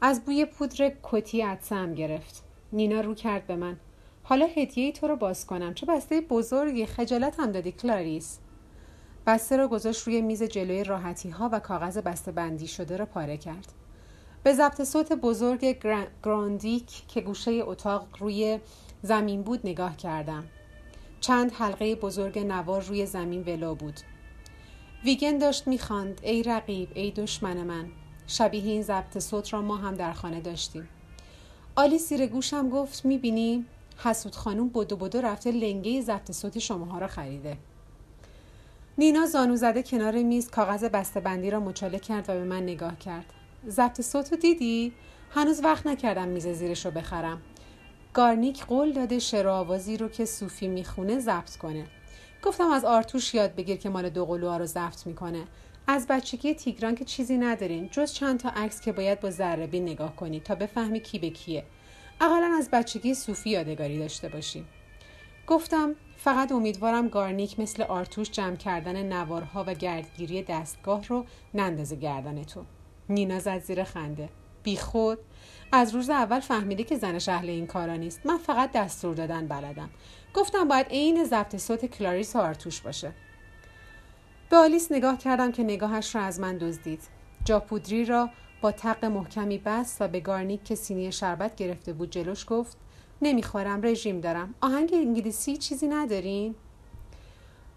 از 0.00 0.24
بوی 0.24 0.44
پودر 0.44 0.92
Coty 1.02 1.40
عطسه‌ام 1.40 1.94
گرفت. 1.94 2.42
نینا 2.72 3.00
رو 3.00 3.14
کرد 3.14 3.46
به 3.46 3.56
من. 3.56 3.76
حالا 4.22 4.46
هدیه 4.46 4.92
تو 4.92 5.08
رو 5.08 5.16
باز 5.16 5.46
کنم. 5.46 5.74
چه 5.74 5.86
بسته 5.86 6.20
بزرگی. 6.20 6.86
خجالتم 6.86 7.52
دادی 7.52 7.72
کلاریس. 7.72 8.38
بسته 9.26 9.56
را 9.56 9.68
گذاشت 9.68 10.06
روی 10.06 10.20
میز 10.20 10.42
جلوی 10.42 10.84
راحتی 10.84 11.30
ها 11.30 11.48
و 11.52 11.60
کاغذ 11.60 11.98
بسته 11.98 12.32
بندی 12.32 12.66
شده 12.66 12.96
را 12.96 13.06
پاره 13.06 13.36
کرد. 13.36 13.72
به 14.42 14.52
ضبط 14.52 14.82
صوت 14.82 15.12
بزرگ 15.12 15.78
گراندیک 16.24 17.08
که 17.08 17.20
گوشه 17.20 17.50
اتاق 17.50 18.06
روی 18.18 18.60
زمین 19.02 19.42
بود 19.42 19.60
نگاه 19.64 19.96
کردم. 19.96 20.44
چند 21.22 21.52
حلقه 21.52 21.94
بزرگ 21.94 22.38
نوار 22.38 22.82
روی 22.82 23.06
زمین 23.06 23.42
ولو 23.42 23.74
بود. 23.74 24.00
ویگن 25.04 25.38
داشت 25.38 25.68
می‌خواند 25.68 26.20
ای 26.22 26.42
رقیب 26.42 26.88
ای 26.94 27.10
دشمن 27.10 27.56
من 27.56 27.86
شبیه 28.26 28.62
این 28.64 28.82
ضبط 28.82 29.18
صوت 29.18 29.52
را 29.52 29.62
ما 29.62 29.76
هم 29.76 29.94
در 29.94 30.12
خانه 30.12 30.40
داشتیم. 30.40 30.88
آلی 31.76 31.98
سیر 31.98 32.26
گوشم 32.26 32.68
گفت 32.68 33.04
می‌بینی 33.04 33.64
حسود 33.98 34.34
خانوم 34.34 34.68
بدو 34.68 34.96
بدو 34.96 35.20
رفته 35.20 35.52
لنگه 35.52 36.00
ضبط 36.00 36.30
صوت 36.32 36.58
شماها 36.58 36.98
را 36.98 37.06
خریده. 37.06 37.56
نینا 38.98 39.26
زانو 39.26 39.56
زده 39.56 39.82
کنار 39.82 40.22
میز 40.22 40.50
کاغذ 40.50 40.84
بسته 40.84 41.20
بندی 41.20 41.50
را 41.50 41.60
مچاله 41.60 41.98
کرد 41.98 42.30
و 42.30 42.32
به 42.32 42.44
من 42.44 42.62
نگاه 42.62 42.98
کرد. 42.98 43.26
ضبط 43.68 44.00
صوت 44.00 44.34
دیدی؟ 44.34 44.92
هنوز 45.30 45.64
وقت 45.64 45.86
نکردم 45.86 46.28
میز 46.28 46.46
زیرش 46.48 46.86
رو 46.86 46.92
بخرم. 46.92 47.42
گارنیک 48.14 48.64
قول 48.64 48.92
داده 48.92 49.18
شعر 49.18 49.48
آوازی 49.48 49.96
رو 49.96 50.08
که 50.08 50.24
صوفی 50.24 50.68
می‌خونه 50.68 51.18
ضبط 51.18 51.56
کنه. 51.56 51.86
گفتم 52.42 52.70
از 52.70 52.84
آرتوش 52.84 53.34
یاد 53.34 53.54
بگیر 53.54 53.76
که 53.76 53.88
مال 53.88 54.08
دو 54.08 54.26
قلوها 54.26 54.56
رو 54.56 54.66
ضبط 54.66 55.06
می‌کنه. 55.06 55.44
از 55.86 56.06
بچگی 56.06 56.54
تیگران 56.54 56.94
که 56.94 57.04
چیزی 57.04 57.36
ندارین 57.36 57.88
جز 57.92 58.12
چند 58.12 58.40
تا 58.40 58.48
عکس 58.48 58.80
که 58.80 58.92
باید 58.92 59.20
با 59.20 59.30
ذره 59.30 59.66
نگاه 59.66 60.16
کنی 60.16 60.40
تا 60.40 60.54
بفهمی 60.54 61.00
کی 61.00 61.18
به 61.18 61.30
کیه. 61.30 61.64
اقلا 62.20 62.54
از 62.58 62.68
بچگی 62.72 63.14
صوفی 63.14 63.50
یادگاری 63.50 63.98
داشته 63.98 64.28
باشیم. 64.28 64.68
گفتم 65.46 65.94
فقط 66.16 66.52
امیدوارم 66.52 67.08
گارنیک 67.08 67.60
مثل 67.60 67.82
آرتوش 67.82 68.30
جمع 68.30 68.56
کردن 68.56 69.12
نوارها 69.12 69.64
و 69.66 69.74
گردگیری 69.74 70.42
دستگاه 70.42 71.06
رو 71.06 71.24
نندازه 71.54 71.96
گردن 71.96 72.44
تو 72.44 72.64
نینا 73.08 73.38
زد 73.38 73.58
زیر 73.58 73.84
خنده. 73.84 74.28
بی 74.62 74.76
خود 74.76 75.18
از 75.74 75.94
روز 75.94 76.10
اول 76.10 76.40
فهمیده 76.40 76.84
که 76.84 76.96
زنش 76.96 77.28
اهل 77.28 77.50
این 77.50 77.66
کارا 77.66 77.96
نیست. 77.96 78.20
من 78.24 78.38
فقط 78.38 78.72
دستور 78.72 79.14
دادن 79.14 79.48
بلدم. 79.48 79.90
گفتم 80.34 80.68
باید 80.68 80.86
عین 80.86 81.24
ضبط 81.24 81.56
صوت 81.56 81.86
کلاریس 81.86 82.36
و 82.36 82.38
آرتوش 82.38 82.80
باشه. 82.80 83.12
به 84.50 84.56
آلیس 84.56 84.92
نگاه 84.92 85.18
کردم 85.18 85.52
که 85.52 85.62
نگاهش 85.62 86.14
را 86.14 86.22
از 86.22 86.40
من 86.40 86.58
دزدید. 86.58 87.02
جاپودری 87.44 88.04
را 88.04 88.30
با 88.60 88.72
تق 88.72 89.04
محکمی 89.04 89.58
بست 89.58 90.02
و 90.02 90.08
به 90.08 90.20
گارنیک 90.20 90.64
که 90.64 90.74
سینی 90.74 91.12
شربت 91.12 91.56
گرفته 91.56 91.92
بود 91.92 92.10
جلوش 92.10 92.46
گفت 92.48 92.76
نمی‌خورم 93.22 93.82
رژیم 93.82 94.20
دارم. 94.20 94.54
آهنگ 94.60 94.90
انگلیسی 94.94 95.56
چیزی 95.56 95.88
ندارین؟ 95.88 96.54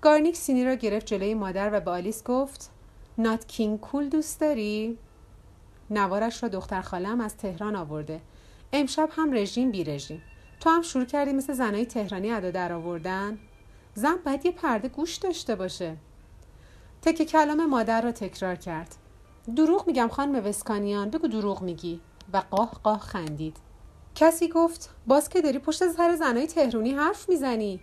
گارنیک 0.02 0.36
سینی 0.36 0.66
را 0.66 0.74
گرفت 0.74 1.06
جلوی 1.06 1.34
مادر 1.34 1.70
و 1.74 1.80
به 1.80 1.92
آلیس 1.92 2.24
گفت 2.24 2.72
نات 3.18 3.48
کینگ 3.48 3.80
کول 3.80 4.10
دوست 4.10 4.40
داری؟ 4.40 4.98
نوارش 5.90 6.44
را 6.44 6.50
دختر 6.50 6.82
خالم 6.82 7.22
از 7.22 7.38
تهران 7.38 7.76
آورده. 7.76 8.22
امشب 8.74 9.10
هم 9.12 9.34
رژیم 9.34 9.72
بی 9.72 9.84
رژیم. 9.84 10.22
تو 10.60 10.70
هم 10.70 10.82
شروع 10.82 11.06
کردی 11.06 11.34
مثل 11.34 11.54
زنای 11.54 11.86
تهرانی 11.86 12.32
ادا 12.32 12.52
در 12.52 12.74
آوردن؟ 12.74 13.38
زن 13.94 14.16
باید 14.26 14.46
یه 14.46 14.52
پرده 14.52 14.88
گوش 14.88 15.16
داشته 15.16 15.56
باشه. 15.56 15.98
تک 17.02 17.24
کلام 17.24 17.66
مادر 17.66 18.02
را 18.02 18.12
تکرار 18.12 18.56
کرد. 18.56 18.96
دروغ 19.56 19.88
میگم 19.88 20.08
خانم 20.08 20.46
وسکانیان 20.46 21.10
بگو 21.10 21.28
دروغ 21.28 21.62
میگی. 21.62 22.02
و 22.34 22.38
قاه 22.52 22.72
قاه 22.84 23.00
خندید. 23.00 23.58
کسی 24.16 24.50
گفت 24.50 24.90
باز 25.08 25.30
که 25.30 25.42
داری 25.42 25.60
پشت 25.60 25.88
سر 25.88 26.16
زنای 26.16 26.48
تهرونی 26.48 26.92
حرف 26.92 27.30
می‌زنی؟ 27.30 27.80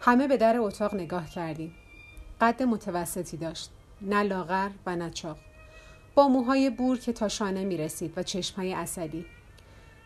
همه 0.00 0.28
به 0.28 0.36
در 0.36 0.58
اتاق 0.58 0.94
نگاه 0.94 1.30
کردیم. 1.30 1.74
قد 2.40 2.62
متوسطی 2.62 3.36
داشت. 3.36 3.70
نه 4.02 4.22
لاغر 4.22 4.70
و 4.86 4.96
نه 4.96 5.10
چاق. 5.10 5.36
با 6.14 6.28
موهای 6.28 6.70
بور 6.70 6.98
که 6.98 7.12
تا 7.12 7.28
شانه 7.28 7.64
می 7.64 7.76
رسید 7.76 8.12
و 8.16 8.22
چشمهای 8.22 8.74
اصلی 8.74 9.26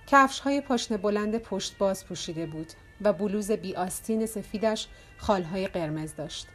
کفش 0.07 0.41
های 0.41 0.61
پاشنه 0.61 0.99
بلند 0.99 1.39
پشت 1.39 1.79
باز 1.79 2.07
پوشیده 2.07 2.47
بود 2.47 2.73
و 3.01 3.13
بلوز 3.13 3.51
بی 3.51 3.75
آستین 3.75 4.27
سفیدش 4.27 4.89
خالهای 5.19 5.67
قرمز 5.67 6.15
داشت. 6.15 6.47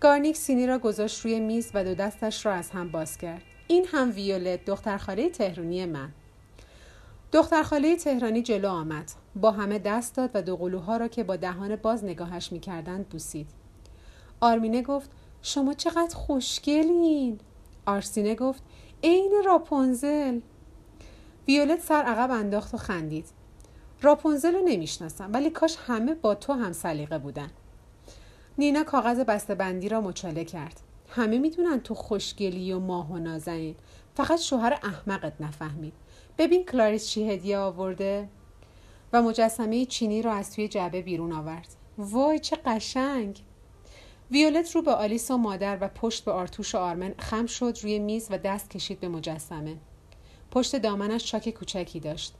گارنیک 0.00 0.36
سینی 0.36 0.66
را 0.66 0.78
گذاشت 0.78 1.20
روی 1.20 1.40
میز 1.40 1.70
و 1.74 1.84
دو 1.84 1.94
دستش 1.94 2.46
را 2.46 2.52
از 2.52 2.70
هم 2.70 2.90
باز 2.90 3.18
کرد. 3.18 3.42
این 3.68 3.86
هم 3.92 4.10
ویولت 4.10 4.64
دختر 4.64 4.98
خاله 4.98 5.28
تهرونی 5.28 5.86
من. 5.86 6.08
دختر 7.32 7.62
خاله 7.62 7.96
تهرانی 7.96 8.42
جلو 8.42 8.68
آمد. 8.68 9.12
با 9.36 9.50
همه 9.50 9.78
دست 9.78 10.16
داد 10.16 10.30
و 10.34 10.42
دو 10.42 10.56
قلوها 10.56 10.96
را 10.96 11.08
که 11.08 11.24
با 11.24 11.36
دهان 11.36 11.76
باز 11.76 12.04
نگاهش 12.04 12.52
می‌کردند 12.52 13.08
بوسید. 13.08 13.48
آرمینه 14.40 14.82
گفت 14.82 15.10
شما 15.42 15.74
چقدر 15.74 16.16
خوشگلین! 16.16 17.40
آرسینه 17.86 18.34
گفت 18.34 18.62
عین 19.04 19.42
راپونزل 19.44 20.40
ویولت 21.48 21.80
سر 21.80 22.02
عقب 22.02 22.30
انداخت 22.30 22.74
و 22.74 22.76
خندید. 22.76 23.26
راپونزل 24.02 24.54
رو 24.54 24.60
نمی‌شناسم 24.64 25.30
ولی 25.32 25.50
کاش 25.50 25.76
همه 25.86 26.14
با 26.14 26.34
تو 26.34 26.52
هم 26.52 26.72
سلیقه 26.72 27.18
بودن. 27.18 27.50
نینا 28.58 28.84
کاغذ 28.84 29.20
بندی 29.54 29.88
را 29.88 30.00
مچاله 30.00 30.44
کرد. 30.44 30.80
همه 31.08 31.38
می‌دونن 31.38 31.80
تو 31.80 31.94
خوشگلی 31.94 32.72
و 32.72 32.78
ماه 32.78 33.12
و 33.12 33.18
نازنین. 33.18 33.74
فقط 34.14 34.40
شوهر 34.40 34.78
احمقت 34.82 35.32
نفهمید. 35.40 35.94
ببین 36.38 36.64
کلاریس 36.64 37.08
چی 37.08 37.30
هدیه 37.30 37.58
آورده. 37.58 38.28
و 39.12 39.22
مجسمه 39.22 39.84
چینی 39.86 40.22
را 40.22 40.32
از 40.32 40.54
توی 40.54 40.68
جعبه 40.68 41.02
بیرون 41.02 41.32
آورد. 41.32 41.68
وای 41.98 42.38
چه 42.38 42.56
قشنگ! 42.56 43.42
ویولت 44.32 44.76
رو 44.76 44.82
به 44.82 44.92
آلیس 44.92 45.30
و 45.30 45.36
مادر 45.36 45.78
و 45.80 45.88
پشت 45.88 46.24
به 46.24 46.32
آرتوش 46.32 46.74
و 46.74 46.78
آرمن 46.78 47.14
خم 47.18 47.46
شد 47.46 47.78
روی 47.82 47.98
میز 47.98 48.28
و 48.30 48.38
دست 48.38 48.70
کشید 48.70 49.00
به 49.00 49.08
مجسمه. 49.08 49.76
پشت 50.50 50.76
دامنش 50.76 51.24
چاک 51.24 51.50
کوچکی 51.50 52.00
داشت. 52.00 52.34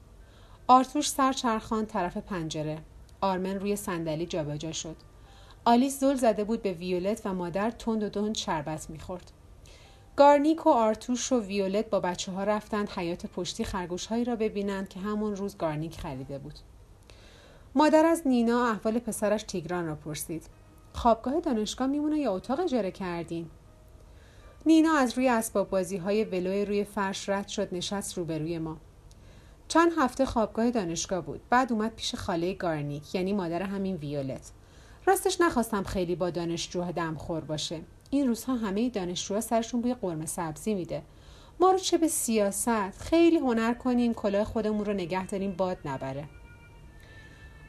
آرتوش 0.67 1.09
سر 1.09 1.33
چرخاند 1.33 1.85
طرف 1.85 2.17
پنجره. 2.17 2.77
آرمن 3.21 3.59
روی 3.59 3.75
صندلی 3.75 4.25
جابجا 4.25 4.71
شد. 4.71 4.95
آلیس 5.65 5.99
زل 5.99 6.15
زده 6.15 6.43
بود 6.43 6.61
به 6.61 6.73
ویولت 6.73 7.21
و 7.25 7.33
مادر 7.33 7.71
تند 7.71 8.03
و 8.03 8.09
تند 8.09 8.35
شربت 8.35 8.89
می‌خورد. 8.89 9.31
گارنیک 10.15 10.65
و 10.65 10.69
آرتوش 10.69 11.31
و 11.31 11.39
ویولت 11.39 11.89
با 11.89 11.99
بچه 11.99 12.31
ها 12.31 12.43
رفتند 12.43 12.89
حیاط 12.89 13.25
پشتی 13.25 13.63
خرگوش 13.63 14.05
هایی 14.05 14.23
را 14.25 14.35
ببینند 14.35 14.89
که 14.89 14.99
همون 14.99 15.35
روز 15.35 15.57
گارنیک 15.57 15.99
خریده 15.99 16.37
بود. 16.39 16.59
مادر 17.75 18.05
از 18.05 18.21
نینا 18.25 18.67
احوال 18.67 18.99
پسرش 18.99 19.43
تیگران 19.43 19.85
را 19.85 19.95
پرسید. 19.95 20.43
خوابگاه 20.93 21.39
دانشگاه 21.39 21.87
میمونه 21.87 22.17
یا 22.17 22.35
اتاق 22.35 22.59
اجاره 22.59 22.91
کردین؟ 22.91 23.49
نینا 24.65 24.93
از 24.97 25.17
روی 25.17 25.29
اسباب 25.29 25.69
بازی 25.69 25.97
های 25.97 26.23
ولو 26.23 26.65
روی 26.65 26.83
فرش 26.83 27.29
رد 27.29 27.47
شد 27.47 27.67
نشست 27.71 28.17
روبروی 28.17 28.59
ما. 28.59 28.77
چند 29.67 29.91
هفته 29.97 30.25
خوابگاه 30.25 30.71
دانشگاه 30.71 31.21
بود. 31.21 31.41
بعد 31.49 31.71
اومد 31.71 31.95
پیش 31.95 32.15
خاله 32.15 32.53
گارنیک 32.53 33.15
یعنی 33.15 33.33
مادر 33.33 33.61
همین 33.61 33.95
ویولت. 33.95 34.51
راستش 35.05 35.41
نخواستم 35.41 35.83
خیلی 35.83 36.15
با 36.15 36.29
دانشجوها 36.29 36.91
دمخور 36.91 37.41
باشه. 37.41 37.81
این 38.09 38.27
روزها 38.27 38.55
همه 38.55 38.89
دانشجوها 38.89 39.41
سرشون 39.41 39.81
بوی 39.81 39.93
قرمه 39.93 40.25
سبزی 40.25 40.73
میده. 40.73 41.01
ما 41.59 41.71
رو 41.71 41.77
چه 41.77 41.97
به 41.97 42.07
سیاست 42.07 43.01
خیلی 43.01 43.37
هنر 43.37 43.73
کنیم 43.73 44.13
کلاه 44.13 44.43
خودمون 44.43 44.85
رو 44.85 44.93
نگه 44.93 45.25
داریم 45.27 45.51
باد 45.51 45.77
نبره. 45.85 46.29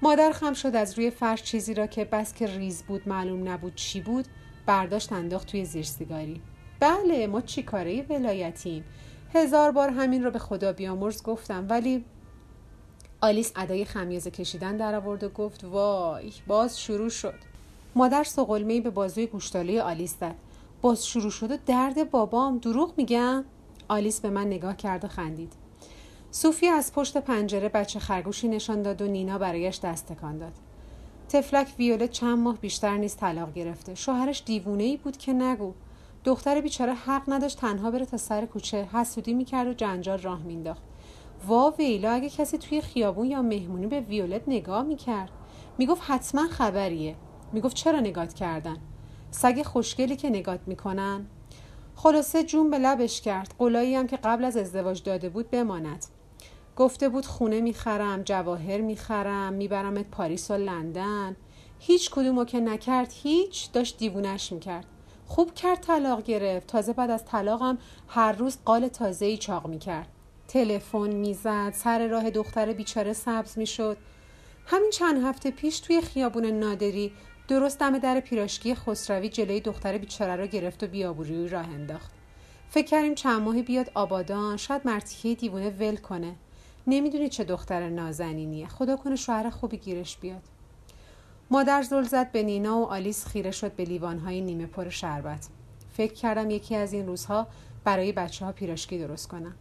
مادر 0.05 0.33
خم 0.33 0.53
شد 0.53 0.77
از 0.77 0.99
روی 0.99 1.11
فرش 1.11 1.43
چیزی 1.43 1.75
را 1.75 1.87
که 1.87 2.05
بس 2.05 2.35
که 2.35 2.47
ریز 2.47 2.83
بود 2.83 3.09
معلوم 3.09 3.49
نبود 3.49 3.75
چی 3.75 4.01
بود 4.01 4.25
برداشت 4.67 5.13
انداخت 5.13 5.47
توی 5.47 5.65
زیر 5.65 5.85
سیگاری. 5.85 6.41
بله 6.81 7.27
ما 7.27 7.41
چی 7.41 7.63
کاره 7.63 8.07
ولایتیم؟ 8.11 8.85
هزار 9.35 9.71
بار 9.71 9.91
همین 9.91 10.25
رو 10.25 10.31
به 10.31 10.39
خدا 10.39 10.73
بیامرز 10.73 11.23
گفتم 11.23 11.67
ولی 11.69 12.05
آلیس 13.21 13.53
ادای 13.57 13.85
خمیازه 13.85 14.31
کشیدن 14.31 14.77
در 14.77 14.95
آورد 14.95 15.25
و 15.25 15.29
گفت 15.29 15.65
وای 15.65 16.33
باز 16.47 16.81
شروع 16.81 17.09
شد. 17.09 17.39
مادر 17.95 18.25
سقلمهای 18.25 18.81
به 18.81 18.91
بازوی 18.91 19.27
گوشتاله 19.27 19.83
آلیس 19.83 20.17
زد. 20.21 20.35
باز 20.83 21.07
شروع 21.07 21.31
شد 21.31 21.51
و 21.51 21.57
درد 21.67 22.11
بابام 22.11 22.59
دروغ 22.59 22.95
میگم؟ 22.97 23.45
آلیس 23.89 24.21
به 24.21 24.31
من 24.31 24.47
نگاه 24.47 24.77
کرد 24.77 25.05
و 25.05 25.09
خندید. 25.09 25.64
صوفی 26.37 26.69
از 26.69 26.93
پشت 26.93 27.17
پنجره 27.17 27.69
بچه 27.69 27.99
خرگوشی 27.99 28.49
نشان 28.49 28.83
داد 28.83 29.03
و 29.03 29.07
نینا 29.07 29.39
برایش 29.39 29.81
دست 29.81 30.07
تکان 30.07 30.39
داد. 30.39 30.53
تفلک 31.29 31.69
ویولت 31.79 32.11
چند 32.11 32.39
ماه 32.39 32.59
بیشتر 32.59 32.97
نیست 32.97 33.19
طلاق 33.19 33.53
گرفته. 33.53 33.95
شوهرش 33.95 34.43
دیوونه 34.47 34.83
ای 34.85 34.97
بود 34.97 35.17
که 35.17 35.33
نگو. 35.33 35.73
دختر 36.25 36.61
بیچاره 36.61 36.95
حق 36.95 37.23
نداشت 37.29 37.59
تنها 37.59 37.91
بره 37.91 38.07
تا 38.07 38.17
سر 38.17 38.47
کوچه. 38.47 38.89
حسودی 38.93 39.35
می‌کرد 39.35 39.69
و 39.69 39.73
جنجال 39.73 40.19
راه 40.19 40.43
مینداخت 40.43 40.83
وا 41.47 41.75
ویلا 41.79 42.11
اگه 42.11 42.29
کسی 42.29 42.59
توی 42.59 42.81
خیابون 42.81 43.27
یا 43.27 43.43
مهمونی 43.43 43.87
به 43.87 44.01
ویولت 44.01 44.43
نگاه 44.47 44.83
می‌کرد. 44.83 45.31
می‌گفت 45.79 46.03
حتما 46.07 46.49
خبریه. 46.49 47.17
می‌گفت 47.53 47.77
چرا 47.77 48.01
نگات 48.01 48.35
کردن؟ 48.35 48.77
سگ 49.31 49.63
خوشگلی 49.63 50.17
که 50.17 50.31
نگات 50.31 50.61
می‌کنن. 50.67 51.27
خلاصه 51.97 52.45
جون 52.45 52.71
به 52.71 52.79
لبش 52.79 53.21
کرد. 53.21 53.55
قلایی 53.59 53.95
هم 53.95 54.07
که 54.07 54.17
قبل 54.17 54.45
از 54.45 54.57
ازدواج 54.57 55.03
داده 55.03 55.29
بود 55.29 55.51
بماند. 55.51 56.07
گفته 56.77 57.09
بود 57.09 57.27
خونه 57.27 57.61
می‌خرم 57.61 58.23
جواهر 58.23 58.81
می‌خرم 58.81 59.53
میبرمت 59.53 60.11
پاریس 60.11 60.51
و 60.51 60.55
لندن. 60.55 61.37
هیچ 61.79 62.11
کدومو 62.11 62.45
که 62.45 62.61
نکرد 62.61 63.13
هیچ 63.23 63.73
داشت 63.73 63.99
دیوونش 63.99 64.53
می‌کرد. 64.53 64.87
خوب 65.27 65.55
کرد 65.55 65.81
طلاق 65.81 66.23
گرفت. 66.23 66.67
تازه 66.67 66.93
بعد 66.93 67.11
از 67.11 67.25
طلاقم 67.25 67.79
هر 68.09 68.33
روز 68.33 68.59
قال 68.65 68.89
تازه 68.89 69.27
ای 69.27 69.37
چاق 69.37 69.67
می‌کرد. 69.67 70.09
تلفن 70.49 71.15
می‌زد 71.15 71.73
سر 71.73 72.07
راه 72.07 72.31
دختر 72.31 72.73
بیچاره 72.73 73.13
سبز 73.13 73.59
می‌شد. 73.59 73.97
همین 74.67 74.91
چند 74.91 75.25
هفته 75.25 75.51
پیش 75.51 75.81
توی 75.81 76.01
خیابون 76.01 76.47
نادری 76.47 77.13
درست 77.49 77.79
دم 77.79 77.99
در 77.99 78.21
پیراشکی 78.21 78.75
خسروی 78.75 79.29
جلوی 79.29 79.61
دختر 79.61 79.99
بیچاره 79.99 80.37
رو 80.37 80.47
گرفت 80.47 80.83
و 80.83 80.87
بیابروی 80.87 81.49
راه 81.49 81.69
انداخت. 81.69 82.11
فکر 82.71 82.87
کردیم 82.87 83.15
چند 83.15 83.43
ماهی 83.43 83.63
بیاد 83.63 83.91
آبادان 83.95 84.57
شاید 84.57 84.83
مرتیکه 84.85 85.41
دیوونه 85.41 85.71
ول 85.71 85.97
کنه. 85.97 86.37
نمی‌دونی 86.87 87.29
چه 87.29 87.45
دختر 87.45 87.89
نازنینیه. 87.89 88.69
خدا 88.69 88.97
کنه 88.97 89.17
شوهر 89.17 89.51
خوبی 89.51 89.77
گیرش 89.77 90.17
بیاد. 90.17 90.43
مادر 91.51 91.83
زل 91.83 92.03
زد 92.03 92.33
به 92.33 92.43
نینا 92.43 92.79
و 92.79 92.85
آلیس 92.85 93.27
خیره 93.27 93.51
شد 93.51 93.73
به 93.73 93.85
لیوانهای 93.85 94.41
نیمه 94.41 94.67
پر 94.67 94.89
شربت. 94.89 95.49
فکر 95.93 96.13
کردم 96.13 96.51
یکی 96.51 96.77
از 96.77 96.93
این 96.93 97.07
روزها 97.07 97.47
برای 97.85 98.13
بچه 98.13 98.45
ها 98.45 98.53
پیراشکی 98.53 98.99
درست 98.99 99.29
کنم. 99.29 99.55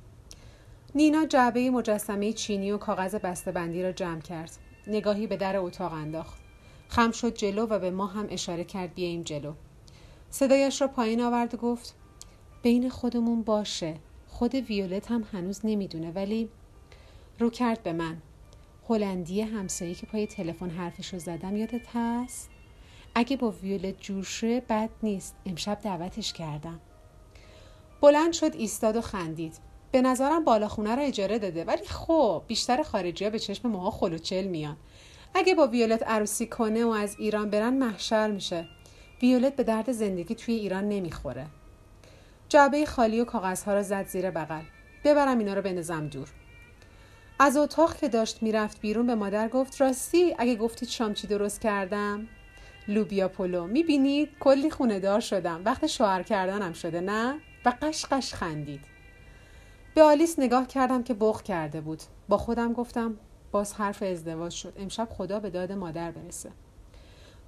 نینا 0.96 1.26
جعبه 1.26 1.70
مجسمه 1.70 2.34
چینی 2.34 2.72
و 2.72 2.78
کاغذ 2.78 3.16
بندی 3.46 3.84
را 3.84 3.92
جمع 3.92 4.22
کرد. 4.22 4.52
نگاهی 4.88 5.28
به 5.28 5.38
در 5.38 5.58
اتاق 5.58 5.94
انداخت. 5.94 6.38
خم 6.88 7.12
شد 7.12 7.34
جلو 7.34 7.66
و 7.66 7.80
به 7.80 7.92
ما 7.92 8.08
هم 8.08 8.28
اشاره 8.30 8.64
کرد 8.64 8.94
بیاییم 8.94 9.22
جلو. 9.22 9.54
صدایش 10.30 10.82
را 10.82 10.88
پایین 10.88 11.22
آورد 11.22 11.54
و 11.54 11.58
گفت 11.58 11.96
بین 12.62 12.90
خودمون 12.90 13.42
باشه. 13.42 13.96
خود 14.28 14.56
ویولت 14.56 15.12
هم 15.12 15.24
هنوز 15.32 15.60
نمی‌دونه 15.64 16.12
ولی 16.12 16.50
رو 17.40 17.50
کرد 17.50 17.84
به 17.84 17.94
من. 17.94 18.18
هلندی 18.90 19.42
همسایه 19.42 19.96
که 19.96 20.06
پای 20.06 20.28
تلفن 20.28 20.70
حرفش 20.70 21.14
رو 21.14 21.20
زدم 21.20 21.56
یادت 21.56 21.88
هست؟ 21.94 22.50
اگه 23.16 23.38
با 23.38 23.52
ویولت 23.52 24.02
جور 24.02 24.24
شه 24.24 24.60
بد 24.60 24.90
نیست. 25.04 25.36
امشب 25.46 25.80
دعوتش 25.82 26.34
کردم. 26.34 26.80
بلند 28.02 28.34
شد 28.34 28.56
ایستاد 28.56 28.96
و 28.96 29.02
خندید. 29.02 29.58
به 29.92 30.02
نظرم 30.02 30.44
بالاخونه 30.44 30.96
رو 30.96 31.02
اجاره 31.02 31.40
داده. 31.40 31.64
ولی 31.64 31.86
خب 31.86 32.44
بیشتر 32.48 32.84
خارجی 32.84 33.24
ها 33.24 33.30
به 33.30 33.40
چشم 33.40 33.70
ماها 33.70 33.92
خلوچل 33.92 34.44
میان. 34.44 34.78
اگه 35.36 35.56
با 35.56 35.68
ویولت 35.68 36.04
عروسی 36.04 36.46
کنه 36.46 36.86
و 36.86 36.90
از 36.90 37.16
ایران 37.20 37.50
برن 37.50 37.74
محشر 37.74 38.32
میشه. 38.32 38.68
ویولت 39.22 39.56
به 39.56 39.64
درد 39.64 39.92
زندگی 39.92 40.36
توی 40.36 40.54
ایران 40.54 40.90
نمی‌خوره. 40.90 41.48
جعبه 42.50 42.86
خالی 42.86 43.22
و 43.22 43.26
کاغذها 43.26 43.74
را 43.74 43.82
زد 43.82 44.08
زیر 44.08 44.32
بغل. 44.32 44.64
ببرم 45.04 45.38
اینا 45.38 45.54
رو 45.54 45.62
بنزم 45.62 46.08
دور. 46.08 46.30
از 47.46 47.58
اتاق 47.58 47.96
که 47.96 48.08
داشت 48.08 48.44
می‌رفت 48.44 48.82
بیرون 48.82 49.08
به 49.08 49.16
مادر 49.16 49.48
گفت 49.48 49.82
راستی 49.82 50.36
اگه 50.38 50.56
گفتید 50.56 50.90
شام 50.90 51.14
چی 51.14 51.28
درست 51.28 51.62
کردم؟ 51.62 52.28
لوبیا 52.88 53.28
پلو. 53.28 53.68
می‌بینید 53.68 54.30
کلی 54.40 54.70
خونه 54.70 55.00
دار 55.00 55.20
شدم. 55.20 55.62
وقت 55.66 55.88
شوهر 55.88 56.24
کردنم 56.24 56.74
شده 56.74 57.02
نه؟ 57.02 57.36
و 57.66 57.74
قش 57.82 58.06
قش 58.06 58.34
خندید. 58.34 58.82
به 59.96 60.02
آلیس 60.04 60.40
نگاه 60.40 60.68
کردم 60.68 61.04
که 61.04 61.14
بغ 61.14 61.42
کرده 61.42 61.82
بود. 61.82 62.04
با 62.30 62.38
خودم 62.38 62.74
گفتم 62.74 63.18
باز 63.52 63.74
حرف 63.74 64.04
ازدواج 64.04 64.52
شد. 64.52 64.74
امشب 64.78 65.08
خدا 65.12 65.40
به 65.40 65.50
داد 65.50 65.72
مادر 65.72 66.12
برسه. 66.12 66.52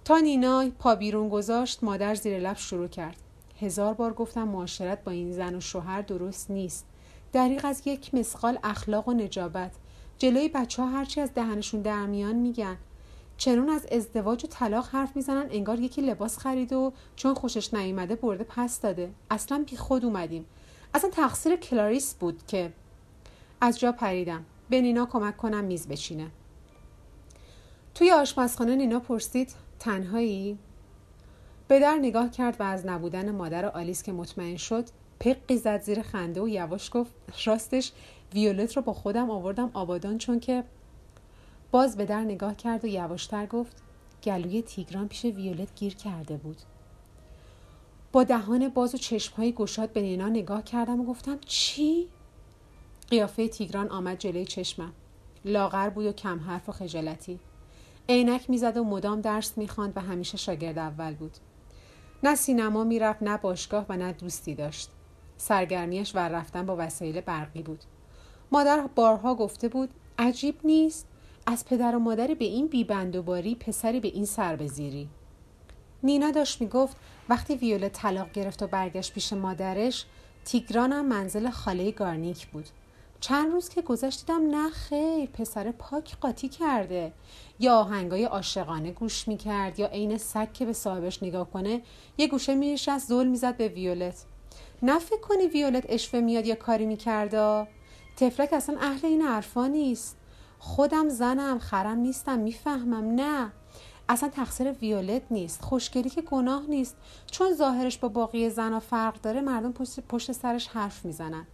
تا 0.05 0.17
نینا 0.17 0.69
پا 0.79 0.95
بیرون 0.95 1.29
گذاشت 1.29 1.83
مادر 1.83 2.15
زیر 2.15 2.39
لب 2.39 2.57
شروع 2.57 2.87
کرد. 2.87 3.17
هزار 3.61 3.93
بار 3.93 4.13
گفتم 4.13 4.47
معاشرت 4.47 5.03
با 5.03 5.11
این 5.11 5.31
زن 5.31 5.55
و 5.55 5.59
شوهر 5.59 6.01
درست 6.01 6.51
نیست. 6.51 6.85
دریغ 7.33 7.61
از 7.65 7.81
یک 7.85 8.13
مسقال 8.13 8.59
اخلاق 8.63 9.07
و 9.07 9.13
نجابت. 9.13 9.71
جلوی 10.17 10.49
بچه 10.49 10.83
ها 10.83 10.89
هرچی 10.89 11.21
از 11.21 11.33
دهنشون 11.33 11.81
در 11.81 12.05
میان 12.05 12.35
میگن. 12.35 12.77
چنون 13.37 13.69
از 13.69 13.85
ازدواج 13.85 14.45
و 14.45 14.47
طلاق 14.47 14.87
حرف 14.91 15.15
می‌زنن 15.15 15.47
انگار 15.51 15.79
یکی 15.79 16.01
لباس 16.01 16.37
خرید 16.37 16.73
و 16.73 16.93
چون 17.15 17.33
خوشش 17.33 17.73
نیومده 17.73 18.15
برده 18.15 18.43
پس 18.43 18.81
داده. 18.81 19.11
اصلا 19.31 19.63
بی 19.69 19.77
خود 19.77 20.05
اومدیم. 20.05 20.45
اصلا 20.93 21.09
تقصیر 21.09 21.55
کلاریس 21.55 22.13
بود 22.13 22.47
که 22.47 22.73
از 23.61 23.79
جا 23.79 23.91
پریدم. 23.91 24.45
به 24.69 24.81
نینا 24.81 25.05
کمک 25.05 25.37
کنم 25.37 25.63
میز 25.63 25.87
بچینه. 25.87 26.27
توی 27.95 28.11
آشپزخانه 28.11 28.75
نینا 28.75 28.99
پرسید 28.99 29.53
تنهایی؟ 29.79 30.57
به 31.67 31.79
در 31.79 31.95
نگاه 31.95 32.31
کرد 32.31 32.55
و 32.59 32.63
از 32.63 32.85
نبودن 32.85 33.31
مادر 33.31 33.65
آلیس 33.65 34.03
که 34.03 34.11
مطمئن 34.11 34.57
شد 34.57 34.85
پقی 35.19 35.57
زد 35.57 35.81
زیر 35.81 36.01
خنده 36.01 36.41
و 36.41 36.47
یواش 36.47 36.89
گفت 36.93 37.11
راستش 37.45 37.91
ویولت 38.33 38.75
رو 38.75 38.81
با 38.81 38.93
خودم 38.93 39.29
آوردم 39.29 39.71
آبادان 39.73 40.17
چون 40.17 40.39
که 40.39 40.63
باز 41.71 41.97
به 41.97 42.05
در 42.05 42.21
نگاه 42.21 42.55
کرد 42.55 42.85
و 42.85 42.87
یواشتر 42.87 43.45
گفت 43.45 43.81
گلوی 44.23 44.61
تیگران 44.61 45.07
پیش 45.07 45.25
ویولت 45.25 45.75
گیر 45.75 45.95
کرده 45.95 46.37
بود. 46.37 46.57
با 48.11 48.23
دهان 48.23 48.69
باز 48.69 48.95
و 48.95 48.97
چشمهای 48.97 49.51
گشاد 49.51 49.93
به 49.93 50.01
نینا 50.01 50.29
نگاه 50.29 50.63
کردم 50.63 51.01
و 51.01 51.05
گفتم 51.05 51.37
چی؟ 51.45 52.07
قیافه 53.09 53.47
تیگران 53.47 53.89
آمد 53.89 54.17
جلوی 54.17 54.45
چشمم. 54.45 54.93
لاغر 55.45 55.89
بود 55.89 56.05
و 56.05 56.11
کم 56.11 56.39
حرف 56.39 56.69
و 56.69 56.71
خجالتی. 56.71 57.39
عینک 58.09 58.49
می‌زد 58.49 58.77
و 58.77 58.83
مدام 58.83 59.21
درس 59.21 59.57
می‌خواند 59.57 59.97
و 59.97 60.01
همیشه 60.01 60.37
شاگرد 60.37 60.77
اول 60.77 61.13
بود. 61.13 61.37
نه 62.23 62.35
سینما 62.35 62.83
می‌رفت 62.83 63.23
نه 63.23 63.37
باشگاه 63.37 63.85
و 63.89 63.97
نه 63.97 64.13
دوستی 64.13 64.55
داشت. 64.55 64.89
سرگرمیش 65.37 66.15
ور 66.15 66.29
رفتن 66.29 66.65
با 66.65 66.75
وسایل 66.79 67.21
برقی 67.21 67.61
بود. 67.61 67.83
مادر 68.51 68.87
بارها 68.95 69.35
گفته 69.35 69.67
بود 69.67 69.89
عجیب 70.19 70.55
نیست 70.63 71.07
از 71.45 71.65
پدر 71.65 71.95
و 71.95 71.99
مادری 71.99 72.35
به 72.35 72.45
این 72.45 72.67
بیبندوباری 72.67 73.55
پسری 73.55 73.99
به 73.99 74.07
این 74.07 74.25
سر 74.25 74.55
بزیری. 74.55 75.09
نینا 76.03 76.31
داشت 76.31 76.61
می‌گفت 76.61 76.97
وقتی 77.29 77.55
ویولت 77.55 77.91
طلاق 77.91 78.31
گرفت 78.31 78.63
و 78.63 78.67
برگشت 78.67 79.13
پیش 79.13 79.33
مادرش 79.33 80.05
تیگران 80.45 80.93
هم 80.93 81.05
منزل 81.05 81.49
خاله 81.49 81.91
گارنیک 81.91 82.47
بود. 82.47 82.65
چند 83.19 83.51
روز 83.51 83.69
که 83.69 83.81
گذشت 83.81 84.25
دیدم 84.25 84.55
نه 84.55 84.69
خیر 84.69 85.25
پسر 85.25 85.71
پاک 85.71 86.17
قاطی 86.19 86.49
کرده. 86.49 87.13
یا 87.59 87.75
آهنگای 87.75 88.23
عاشقانه 88.23 88.91
گوش 88.91 89.27
می‌کرد 89.27 89.79
یا 89.79 89.87
عین 89.87 90.17
سگ 90.17 90.53
که 90.53 90.65
به 90.65 90.73
صاحبش 90.73 91.23
نگاه 91.23 91.51
کنه 91.51 91.81
یه 92.17 92.27
گوشه 92.27 92.91
از 92.91 93.01
زل 93.01 93.27
می‌زد 93.27 93.57
به 93.57 93.67
ویولت. 93.67 94.25
نه 94.81 94.99
فکر 94.99 95.19
کنی 95.19 95.47
ویولت 95.47 95.85
اشوه 95.89 96.19
میاد 96.19 96.45
یا 96.45 96.55
کاری 96.55 96.85
می‌کرده؟ 96.85 97.67
تفلک 98.17 98.53
اصلا 98.53 98.77
اهل 98.81 99.05
این 99.05 99.21
حرفا 99.21 99.67
نیست. 99.67 100.17
خودم 100.59 101.09
زنم 101.09 101.59
خرم 101.59 101.97
نیستم 101.97 102.39
می‌فهمم. 102.39 103.15
نه. 103.15 103.51
اصلا 104.09 104.29
تقصیر 104.29 104.71
ویولت 104.71 105.21
نیست. 105.31 105.61
خوشگلی 105.61 106.09
که 106.09 106.21
گناه 106.21 106.63
نیست. 106.69 106.95
چون 107.31 107.53
ظاهرش 107.53 107.97
با 107.97 108.07
باقی 108.07 108.49
زنها 108.49 108.79
فرق 108.79 109.21
داره 109.21 109.41
مردم 109.41 109.71
پشت, 109.71 109.99
پشت 109.99 110.31
سرش 110.31 110.67
حرف 110.67 111.05
می‌زنن. 111.05 111.47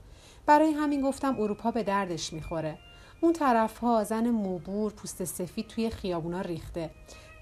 برای 0.46 0.72
همین 0.72 1.02
گفتم 1.02 1.40
اروپا 1.40 1.72
به 1.72 1.84
دردش 1.84 2.34
می‌خوره. 2.34 2.78
اون 3.22 3.34
طرف 3.34 3.78
ها 3.78 4.04
زن 4.04 4.30
موبور 4.30 4.92
پوست 4.92 5.24
سفید 5.24 5.68
توی 5.68 5.90
خیابونا 5.90 6.42
ریخته. 6.42 6.90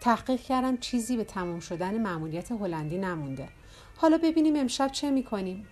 تحقیق 0.02 0.42
کردم 0.42 0.78
چیزی 0.78 1.18
به 1.18 1.24
تمام 1.24 1.60
شدن 1.60 1.98
معمولیت 1.98 2.52
هلندی 2.52 2.98
نمونده. 2.98 3.50
حالا 4.02 4.18
ببینیم 4.18 4.56
امشب 4.56 4.92
چه 4.92 5.12
می‌کنیم. 5.12 5.68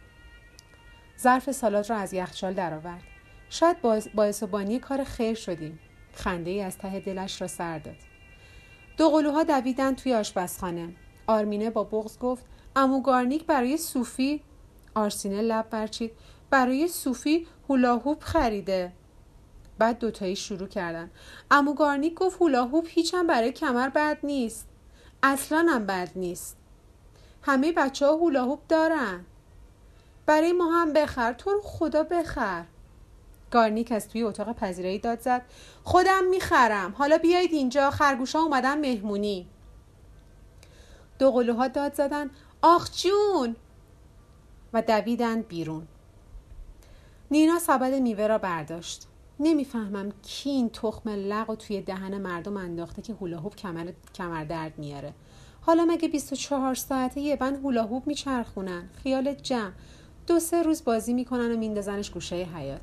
ظرف 1.19 1.51
سالاد 1.51 1.89
را 1.89 1.95
از 1.95 2.13
یخچال 2.13 2.53
درآورد. 2.53 3.03
شاید 3.49 3.81
باعث 4.15 4.43
بانی 4.43 4.79
کار 4.79 5.03
خیر 5.03 5.35
شدیم. 5.35 5.79
خنده 6.13 6.51
ای 6.51 6.61
از 6.61 6.77
ته 6.77 6.99
دلش 6.99 7.41
را 7.41 7.47
سر 7.47 7.79
داد. 7.79 7.95
دو 8.97 9.09
قلوها 9.09 9.43
دویدن 9.43 9.95
توی 9.95 10.13
آشپزخانه. 10.13 10.95
آرمینه 11.27 11.69
با 11.69 11.83
بغض 11.83 12.19
گفت 12.19 12.45
عمو 12.75 13.01
گارنیک 13.01 13.45
برای 13.45 13.77
صوفی 13.77 14.43
آرسینه 14.95 15.41
لب 15.41 15.69
برچید. 15.69 16.11
برای 16.49 16.87
صوفی 16.87 17.47
هولاهوپ 17.69 18.23
خریده. 18.23 18.93
بعد 19.77 19.99
دوتایی 19.99 20.35
شروع 20.35 20.67
کردن. 20.67 21.11
عمو 21.51 21.73
گارنیک 21.73 22.13
گفت 22.13 22.41
هولاهوپ 22.41 22.85
هیچم 22.89 23.27
برای 23.27 23.51
کمر 23.51 23.89
بد 23.89 24.17
نیست. 24.23 24.67
اصلا 25.23 25.67
هم 25.69 25.85
بد 25.85 26.09
نیست. 26.15 26.57
همه 27.41 27.71
بچه 27.71 28.05
ها 28.05 28.11
هولاهوپ 28.15 28.59
دارن. 28.69 29.25
برای 30.25 30.51
ما 30.51 30.71
هم 30.71 30.93
بخر 30.93 31.33
تو 31.33 31.51
رو 31.51 31.61
خدا 31.61 32.03
بخر. 32.03 32.65
گارنیک 33.51 33.91
از 33.91 34.09
توی 34.09 34.23
اتاق 34.23 34.53
پذیرایی 34.53 34.99
داد 34.99 35.19
زد. 35.19 35.41
خودم 35.83 36.23
می‌خرم. 36.23 36.95
حالا 36.97 37.17
بیایید 37.17 37.53
اینجا 37.53 37.91
خرگوشا 37.91 38.39
اومدن 38.39 38.79
مهمونی. 38.79 39.47
دو 41.19 41.31
قلوها 41.31 41.67
داد 41.67 41.93
زدن. 41.93 42.29
آخ 42.61 42.91
جون! 42.91 43.55
و 44.73 44.81
دویدن 44.81 45.41
بیرون. 45.41 45.87
نینا 47.31 47.59
سبد 47.59 47.93
میوه 47.93 48.27
را 48.27 48.37
برداشت. 48.37 49.07
نمی‌فهمم 49.39 50.11
کی 50.21 50.49
این 50.49 50.69
تخم 50.69 51.09
لق 51.09 51.49
و 51.49 51.55
توی 51.55 51.81
دهن 51.81 52.17
مردم 52.17 52.57
انداخته 52.57 53.01
که 53.01 53.13
هولاهوب 53.13 53.55
کمر, 53.55 53.91
کمر 54.15 54.43
درد 54.43 54.79
میاره. 54.79 55.13
حالا 55.67 55.85
مگه 55.85 56.07
24 56.07 56.75
ساعته 56.75 57.21
یه 57.21 57.35
بند 57.35 57.57
هولاهوب 57.57 58.07
میچرخونن؟ 58.07 58.89
خیال 59.03 59.33
جمع. 59.33 59.71
دو 60.27 60.39
سه 60.39 60.63
روز 60.63 60.83
بازی 60.83 61.13
می‌کنن 61.13 61.51
و 61.51 61.57
میندازنش 61.57 62.09
گوشه 62.09 62.35
حیات 62.35 62.81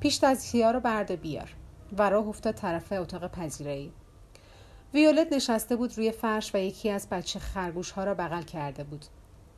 پیش 0.00 0.24
از 0.24 0.54
رو 0.54 0.80
برد 0.80 1.20
بیار. 1.20 1.54
و 1.98 2.10
راه 2.10 2.28
افتاد 2.28 2.54
طرف 2.54 2.92
اتاق 2.92 3.30
پذیرایی. 3.30 3.92
ویولت 4.94 5.32
نشسته 5.32 5.76
بود 5.76 5.96
روی 5.96 6.12
فرش 6.12 6.54
و 6.54 6.58
یکی 6.58 6.90
از 6.90 7.08
بچه 7.08 7.38
خرگوش 7.38 7.90
ها 7.90 8.04
را 8.04 8.14
بغل 8.14 8.42
کرده 8.42 8.84
بود. 8.84 9.04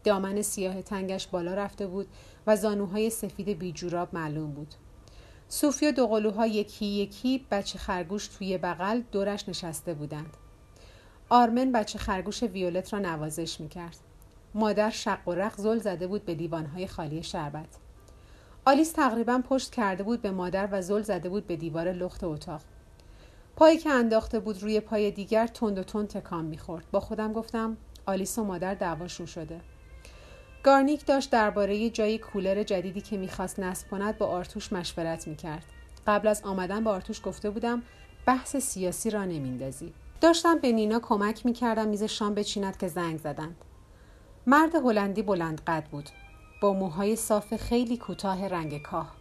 دامن 0.05 0.43
سیاه 0.43 0.83
تنگش 0.83 1.27
بالا 1.27 1.55
رفته 1.55 1.87
بود 1.87 2.07
و 2.47 2.57
زانوهای 2.57 3.11
سفید 3.11 3.49
بیجوراب 3.49 4.09
معلوم 4.13 4.51
بود. 4.51 4.75
صوفی 5.49 5.87
و 5.87 5.93
دوقلوها 5.93 6.47
یکی 6.47 6.87
یکی 6.87 7.47
بچه 7.51 7.79
خرگوش 7.79 8.29
توی 8.29 8.59
بغل 8.59 9.01
دورش 9.13 9.49
نشسته 9.49 9.95
بودند. 9.95 10.37
آرمن 11.31 11.73
بچه 11.73 11.99
خرگوش 11.99 12.43
ویولت 12.43 12.93
را 12.93 12.99
نوازش 12.99 13.61
می‌کرد. 13.61 13.97
مادر 14.55 14.91
شق 14.91 15.29
و 15.29 15.33
رق 15.33 15.57
زل 15.57 15.79
زده 15.79 16.07
بود 16.07 16.25
به 16.25 16.35
دیوانهای 16.35 16.87
خالی 16.87 17.23
شربت. 17.23 17.69
آلیس 18.65 18.93
تقریبا 18.93 19.43
پشت 19.49 19.71
کرده 19.71 20.03
بود 20.03 20.23
به 20.23 20.31
مادر 20.31 20.69
و 20.73 20.83
زل 20.83 21.03
زده 21.03 21.29
بود 21.29 21.47
به 21.47 21.57
دیوار 21.57 21.93
لخت 21.93 22.25
اتاق. 22.25 22.61
پایی 23.57 23.79
که 23.79 23.91
انداخته 23.91 24.41
بود 24.41 24.63
روی 24.63 24.81
پای 24.81 25.11
دیگر 25.11 25.47
تند 25.47 25.79
و 25.79 25.83
تند 25.83 26.09
تکان 26.09 26.45
می‌خورد. 26.45 26.85
با 26.91 27.01
خودم 27.01 27.33
گفتم 27.33 27.77
آلیس 28.07 28.39
و 28.39 28.45
مادر 28.45 28.75
دعواشون 28.75 29.27
شده. 29.27 29.61
گارنیک 30.63 31.07
داشت 31.07 31.31
درباره 31.31 31.91
جای 31.91 32.19
کولر 32.19 32.63
جدیدی 32.63 33.01
که 33.01 33.17
می‌خواست 33.17 33.59
نصب 33.59 33.89
کند 33.89 34.19
با 34.19 34.27
آرتوش 34.27 34.73
مشورت 34.73 35.29
می‌کرد. 35.29 35.65
قبل 36.07 36.29
از 36.29 36.43
آمدن 36.45 36.85
به 36.85 36.91
آرتوش 36.91 37.21
گفته 37.25 37.51
بودم 37.51 37.83
بحث 38.27 38.57
سیاسی 38.57 39.11
را 39.11 39.25
نمیندازی. 39.25 39.93
داشتم 40.21 40.59
به 40.59 40.73
نینا 40.73 41.01
کمک 41.01 41.47
می‌کردم 41.47 41.89
میز 41.89 42.03
شام 42.03 42.35
بچیند 42.35 42.77
که 42.77 42.89
زنگ 42.89 43.19
زدند. 43.19 43.65
مرد 44.47 44.75
هلندی 44.75 45.23
بلند 45.23 45.61
قد 45.67 45.85
بود. 45.91 46.09
با 46.63 46.73
موهای 46.73 47.17
صاف 47.17 47.57
خیلی 47.57 47.97
کوتاه 47.97 48.49
رنگ 48.49 48.83
کاه. 48.83 49.15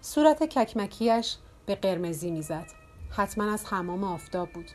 صورت 0.00 0.42
ککمکیش 0.42 1.36
به 1.66 1.74
قرمزی 1.74 2.30
می‌زد. 2.30 2.66
حتما 3.10 3.52
از 3.52 3.66
حمام 3.66 4.04
آفتاب 4.04 4.50
بود. 4.50 4.70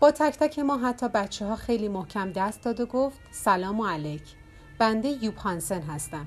با 0.00 0.10
تک 0.10 0.38
تک 0.38 0.58
ما 0.58 0.76
حتی 0.76 1.08
بچه 1.08 1.46
ها 1.46 1.56
خیلی 1.56 1.88
محکم 1.88 2.32
دست 2.32 2.62
داد 2.62 2.80
و 2.80 2.86
گفت 2.86 3.18
سلام 3.30 3.80
و 3.80 3.86
علیک. 3.86 4.22
بنده 4.78 5.24
یوب 5.24 5.34
هستم. 5.88 6.26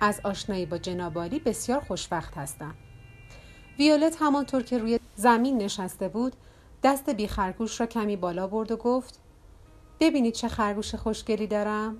از 0.00 0.20
آشنایی 0.24 0.66
با 0.66 0.78
جنابالی 0.78 1.38
بسیار 1.38 1.80
خوشوقت 1.80 2.38
هستم. 2.38 2.74
ویولت 3.78 4.16
همانطور 4.20 4.62
که 4.62 4.78
روی 4.78 5.00
زمین 5.16 5.58
نشسته 5.58 6.08
بود 6.08 6.36
دست 6.84 7.10
بی 7.10 7.28
خرگوش 7.28 7.80
را 7.80 7.86
کمی 7.86 8.16
بالا 8.16 8.46
برد 8.46 8.72
و 8.72 8.76
گفت 8.76 9.20
ببینید 10.00 10.34
چه 10.34 10.48
خرگوش 10.48 10.94
خوشگلی 10.94 11.46
دارم. 11.46 11.96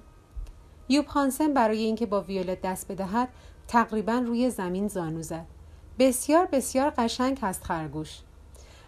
یوب 0.89 1.07
هانسن 1.07 1.55
برای 1.55 1.79
اینکه 1.79 2.07
با 2.07 2.21
ویولت 2.21 2.61
دست 2.61 2.93
بدهد 2.93 3.29
تقریبا 3.69 4.13
روی 4.13 4.51
زمین 4.51 4.89
زانو 4.89 5.23
زد. 5.23 5.47
بسیار 5.99 6.47
بسیار 6.47 6.93
قشنگ 6.99 7.39
هست 7.43 7.65
خرگوش. 7.65 8.21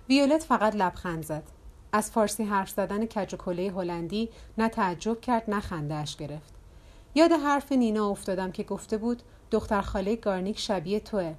ویولت 0.08 0.42
فقط 0.42 0.76
لبخند 0.76 1.24
زد. 1.24 1.42
از 1.92 2.10
فارسی 2.10 2.44
حرف 2.44 2.70
زدن 2.70 3.06
کج 3.06 3.34
و 3.34 3.52
هلندی 3.52 4.28
نه 4.58 4.68
تعجب 4.68 5.20
کرد 5.20 5.50
نه 5.50 5.60
خندهاش 5.60 6.16
گرفت. 6.16 6.54
یاد 7.14 7.32
حرف 7.32 7.72
نینا 7.72 8.08
افتادم 8.08 8.52
که 8.52 8.62
گفته 8.62 8.98
بود 8.98 9.22
دختر 9.50 9.80
خاله 9.80 10.16
گارنیک 10.16 10.58
شبیه 10.58 11.00
توه. 11.00 11.34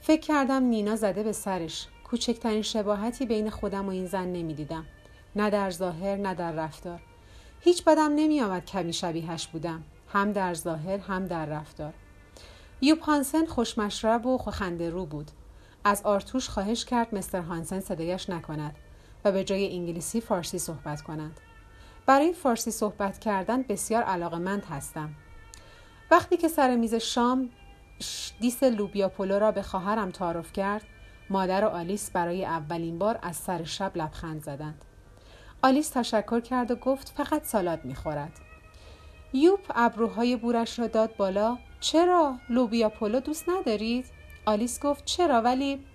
فکر 0.00 0.20
کردم 0.20 0.62
نینا 0.62 0.96
زده 0.96 1.22
به 1.22 1.32
سرش. 1.32 1.88
کوچکترین 2.06 2.62
شباهتی 2.62 3.26
بین 3.26 3.50
خودم 3.50 3.86
و 3.86 3.90
این 3.90 4.06
زن 4.06 4.26
نمی‌دیدم. 4.26 4.84
نه 5.36 5.50
در 5.50 5.70
ظاهر 5.70 6.16
نه 6.16 6.34
در 6.34 6.52
رفتار. 6.52 7.00
هیچ 7.60 7.84
بدم 7.84 8.12
نمی 8.16 8.40
آمد 8.40 8.64
کمی 8.64 8.92
شبیهش 8.92 9.46
بودم. 9.46 9.84
هم 10.12 10.32
در 10.32 10.54
ظاهر 10.54 10.98
هم 10.98 11.26
در 11.26 11.46
رفتار. 11.46 11.92
یوب 12.80 12.98
هانسن 12.98 13.46
خوشمشرب 13.46 14.26
و 14.26 14.38
خنده 14.38 14.90
رو 14.90 15.06
بود. 15.06 15.30
از 15.84 16.02
آرتوش 16.02 16.48
خواهش 16.48 16.84
کرد 16.84 17.14
مستر 17.14 17.40
هانسن 17.40 17.80
صدایش 17.80 18.30
نکند 18.30 18.76
و 19.24 19.32
به 19.32 19.44
جای 19.44 19.76
انگلیسی 19.76 20.20
فارسی 20.20 20.58
صحبت 20.58 21.02
کند 21.02 21.40
برای 22.06 22.32
فارسی 22.32 22.70
صحبت 22.70 23.18
کردن 23.18 23.62
بسیار 23.62 24.02
علاقمند 24.02 24.64
هستم. 24.64 25.10
وقتی 26.10 26.36
که 26.36 26.48
سر 26.48 26.76
میز 26.76 26.94
شام 26.94 27.50
دیس 28.40 28.62
لوبیا 28.62 29.08
پلو 29.08 29.38
را 29.38 29.52
به 29.52 29.62
خواهرم 29.62 30.10
تعارف 30.10 30.52
کرد 30.52 30.82
مادر 31.30 31.64
و 31.64 31.68
آلیس 31.68 32.10
برای 32.10 32.44
اولین 32.44 32.98
بار 32.98 33.18
از 33.22 33.36
سر 33.36 33.64
شب 33.64 33.92
لبخند 33.94 34.42
زدند. 34.42 34.84
آلیس 35.62 35.90
تشکر 35.90 36.40
کرد 36.40 36.70
و 36.70 36.74
گفت 36.74 37.12
فقط 37.16 37.44
سالاد 37.44 37.84
می‌خورد. 37.84 38.32
یوب 39.32 39.60
ابروهای 39.74 40.36
بورش 40.36 40.78
را 40.78 40.86
داد 40.86 41.16
بالا. 41.16 41.58
چرا 41.80 42.36
لوبیا 42.48 42.88
پلو 42.88 43.20
دوست 43.20 43.48
ندارید؟ 43.48 44.06
آلیس 44.46 44.80
گفت 44.80 45.04
چرا 45.04 45.40
ولی؟ 45.40 45.86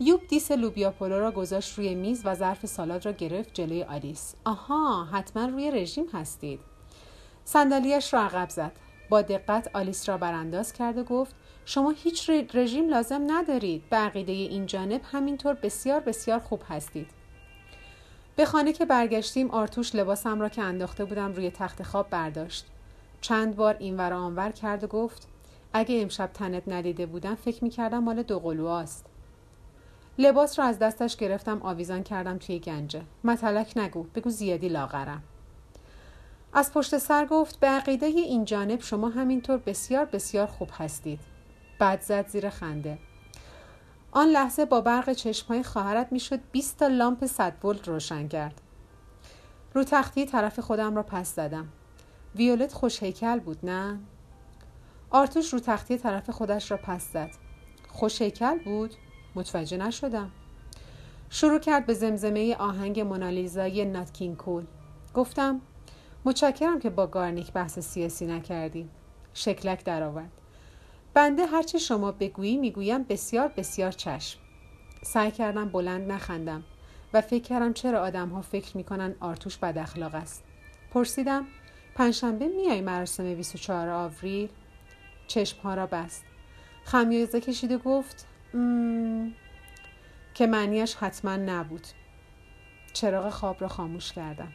یوب 0.00 0.20
دیس 0.28 0.50
لوبیا 0.50 0.90
پلو 0.90 1.18
را 1.18 1.30
گذاشت 1.30 1.78
روی 1.78 1.94
میز 1.94 2.22
و 2.24 2.34
ظرف 2.34 2.66
سالاد 2.66 3.06
را 3.06 3.12
گرفت 3.12 3.54
جلوی 3.54 3.82
آلیس. 3.82 4.34
آها 4.44 5.04
حتما 5.04 5.44
روی 5.44 5.70
رژیم 5.70 6.06
هستید. 6.12 6.60
صندلیاش 7.44 8.14
را 8.14 8.20
عقب 8.20 8.48
زد. 8.48 8.72
با 9.08 9.22
دقت 9.22 9.70
آلیس 9.76 10.08
را 10.08 10.18
برانداز 10.18 10.72
کرد 10.72 10.98
و 10.98 11.04
گفت 11.04 11.34
شما 11.66 11.90
هیچ 11.90 12.30
رژیم 12.54 12.88
لازم 12.88 13.22
ندارید. 13.26 13.82
به 13.90 13.96
عقیده 13.96 14.32
این 14.32 14.66
جانب 14.66 15.00
همینطور 15.12 15.54
بسیار 15.54 16.00
بسیار 16.00 16.38
خوب 16.38 16.62
هستید. 16.68 17.10
به 18.36 18.44
خانه 18.44 18.72
که 18.72 18.84
برگشتیم 18.84 19.50
آرتوش 19.50 19.94
لباسم 19.94 20.40
را 20.40 20.48
که 20.48 20.62
انداخته 20.62 21.04
بودم 21.04 21.32
روی 21.32 21.50
تخت 21.50 21.82
خواب 21.82 22.10
برداشت. 22.10 22.66
چند 23.20 23.56
بار 23.56 23.76
این 23.78 23.96
ور 23.96 24.12
آنور 24.12 24.50
کرد 24.50 24.84
و 24.84 24.86
گفت 24.86 25.28
اگه 25.72 26.02
امشب 26.02 26.30
تنت 26.34 26.62
ندیده 26.66 27.06
بودم 27.06 27.34
فکر 27.34 27.64
می‌کردم 27.64 27.98
مال 27.98 28.22
دو 28.22 28.66
است 28.66 29.06
لباس 30.18 30.58
را 30.58 30.64
از 30.64 30.78
دستش 30.78 31.16
گرفتم 31.16 31.62
آویزان 31.62 32.02
کردم 32.02 32.38
توی 32.38 32.58
گنجه 32.58 33.02
مطلک 33.24 33.72
نگو 33.76 34.02
بگو 34.02 34.30
زیادی 34.30 34.68
لاغرم. 34.68 35.22
از 36.52 36.72
پشت 36.72 36.98
سر 36.98 37.26
گفت 37.26 37.60
به 37.60 37.66
عقیده 37.66 38.06
این 38.06 38.44
جانب 38.44 38.80
شما 38.80 39.08
همینطور 39.08 39.56
بسیار 39.56 40.04
بسیار 40.04 40.46
خوب 40.46 40.68
هستید. 40.72 41.33
بعد 41.78 42.00
زد 42.00 42.28
زیر 42.28 42.50
خنده. 42.50 42.98
آن 44.12 44.28
لحظه 44.28 44.64
با 44.64 44.80
برق 44.80 45.12
چشمهای 45.12 45.62
خواهرت 45.62 46.12
می‌شد 46.12 46.40
20 46.52 46.78
تا 46.78 46.86
لامپ 46.86 47.26
100 47.26 47.64
ولت 47.64 47.88
روشن 47.88 48.28
کرد. 48.28 48.60
رو 49.74 49.84
تختی 49.84 50.26
طرف 50.26 50.60
خودم 50.60 50.96
را 50.96 51.02
پس 51.02 51.34
زدم. 51.34 51.68
ویولت 52.34 52.72
خوش 52.72 53.02
هیکل 53.02 53.38
بود 53.38 53.58
نه؟ 53.66 53.98
آرتوش 55.10 55.52
رو 55.52 55.60
تختی 55.60 55.98
طرف 55.98 56.30
خودش 56.30 56.70
را 56.70 56.76
پس 56.76 57.12
زد. 57.12 57.30
خوشیکل 57.88 58.58
بود؟ 58.58 58.94
متوجه 59.34 59.76
نشدم. 59.76 60.30
شروع 61.30 61.58
کرد 61.58 61.86
به 61.86 61.94
زمزمه 61.94 62.56
آهنگ 62.56 63.00
مونالیزای 63.00 63.84
ناتکین 63.84 64.36
کول 64.36 64.64
گفتم 65.14 65.60
متشکرم 66.24 66.78
که 66.78 66.90
با 66.90 67.06
گارنیک 67.06 67.52
بحث 67.52 67.78
سیاسی 67.78 68.26
نکردیم 68.26 68.90
شکلک 69.34 69.84
درآورد. 69.84 70.43
بنده 71.14 71.46
هرچه 71.46 71.78
شما 71.78 72.12
بگویی 72.12 72.56
می‌گویم 72.56 73.02
بسیار 73.02 73.48
بسیار 73.48 73.92
چشم. 73.92 74.38
سعی 75.02 75.30
کردم 75.30 75.68
بلند 75.68 76.12
نخندم 76.12 76.64
و 77.12 77.20
فکر 77.20 77.42
کردم 77.42 77.72
چرا 77.72 78.00
آدم 78.00 78.28
ها 78.28 78.42
فکر 78.42 78.76
می‌کنن 78.76 79.14
آرتوش 79.20 79.56
بد 79.58 79.78
اخلاق 79.78 80.14
است. 80.14 80.44
پرسیدم 80.90 81.46
پنجشنبه 81.94 82.48
میای 82.48 82.80
مراسم 82.80 83.34
24 83.34 83.88
آوریل؟ 83.88 84.48
چشم 85.26 85.60
ها 85.60 85.74
را 85.74 85.86
بست. 85.86 86.24
خمیازه 86.84 87.40
کشید 87.40 87.72
و 87.72 87.78
گفت 87.78 88.26
که 90.34 90.46
معنیش 90.46 90.94
حتما 90.94 91.36
نبود. 91.36 91.86
چراغ 92.92 93.30
خواب 93.30 93.60
را 93.60 93.68
خاموش 93.68 94.12
کردم. 94.12 94.52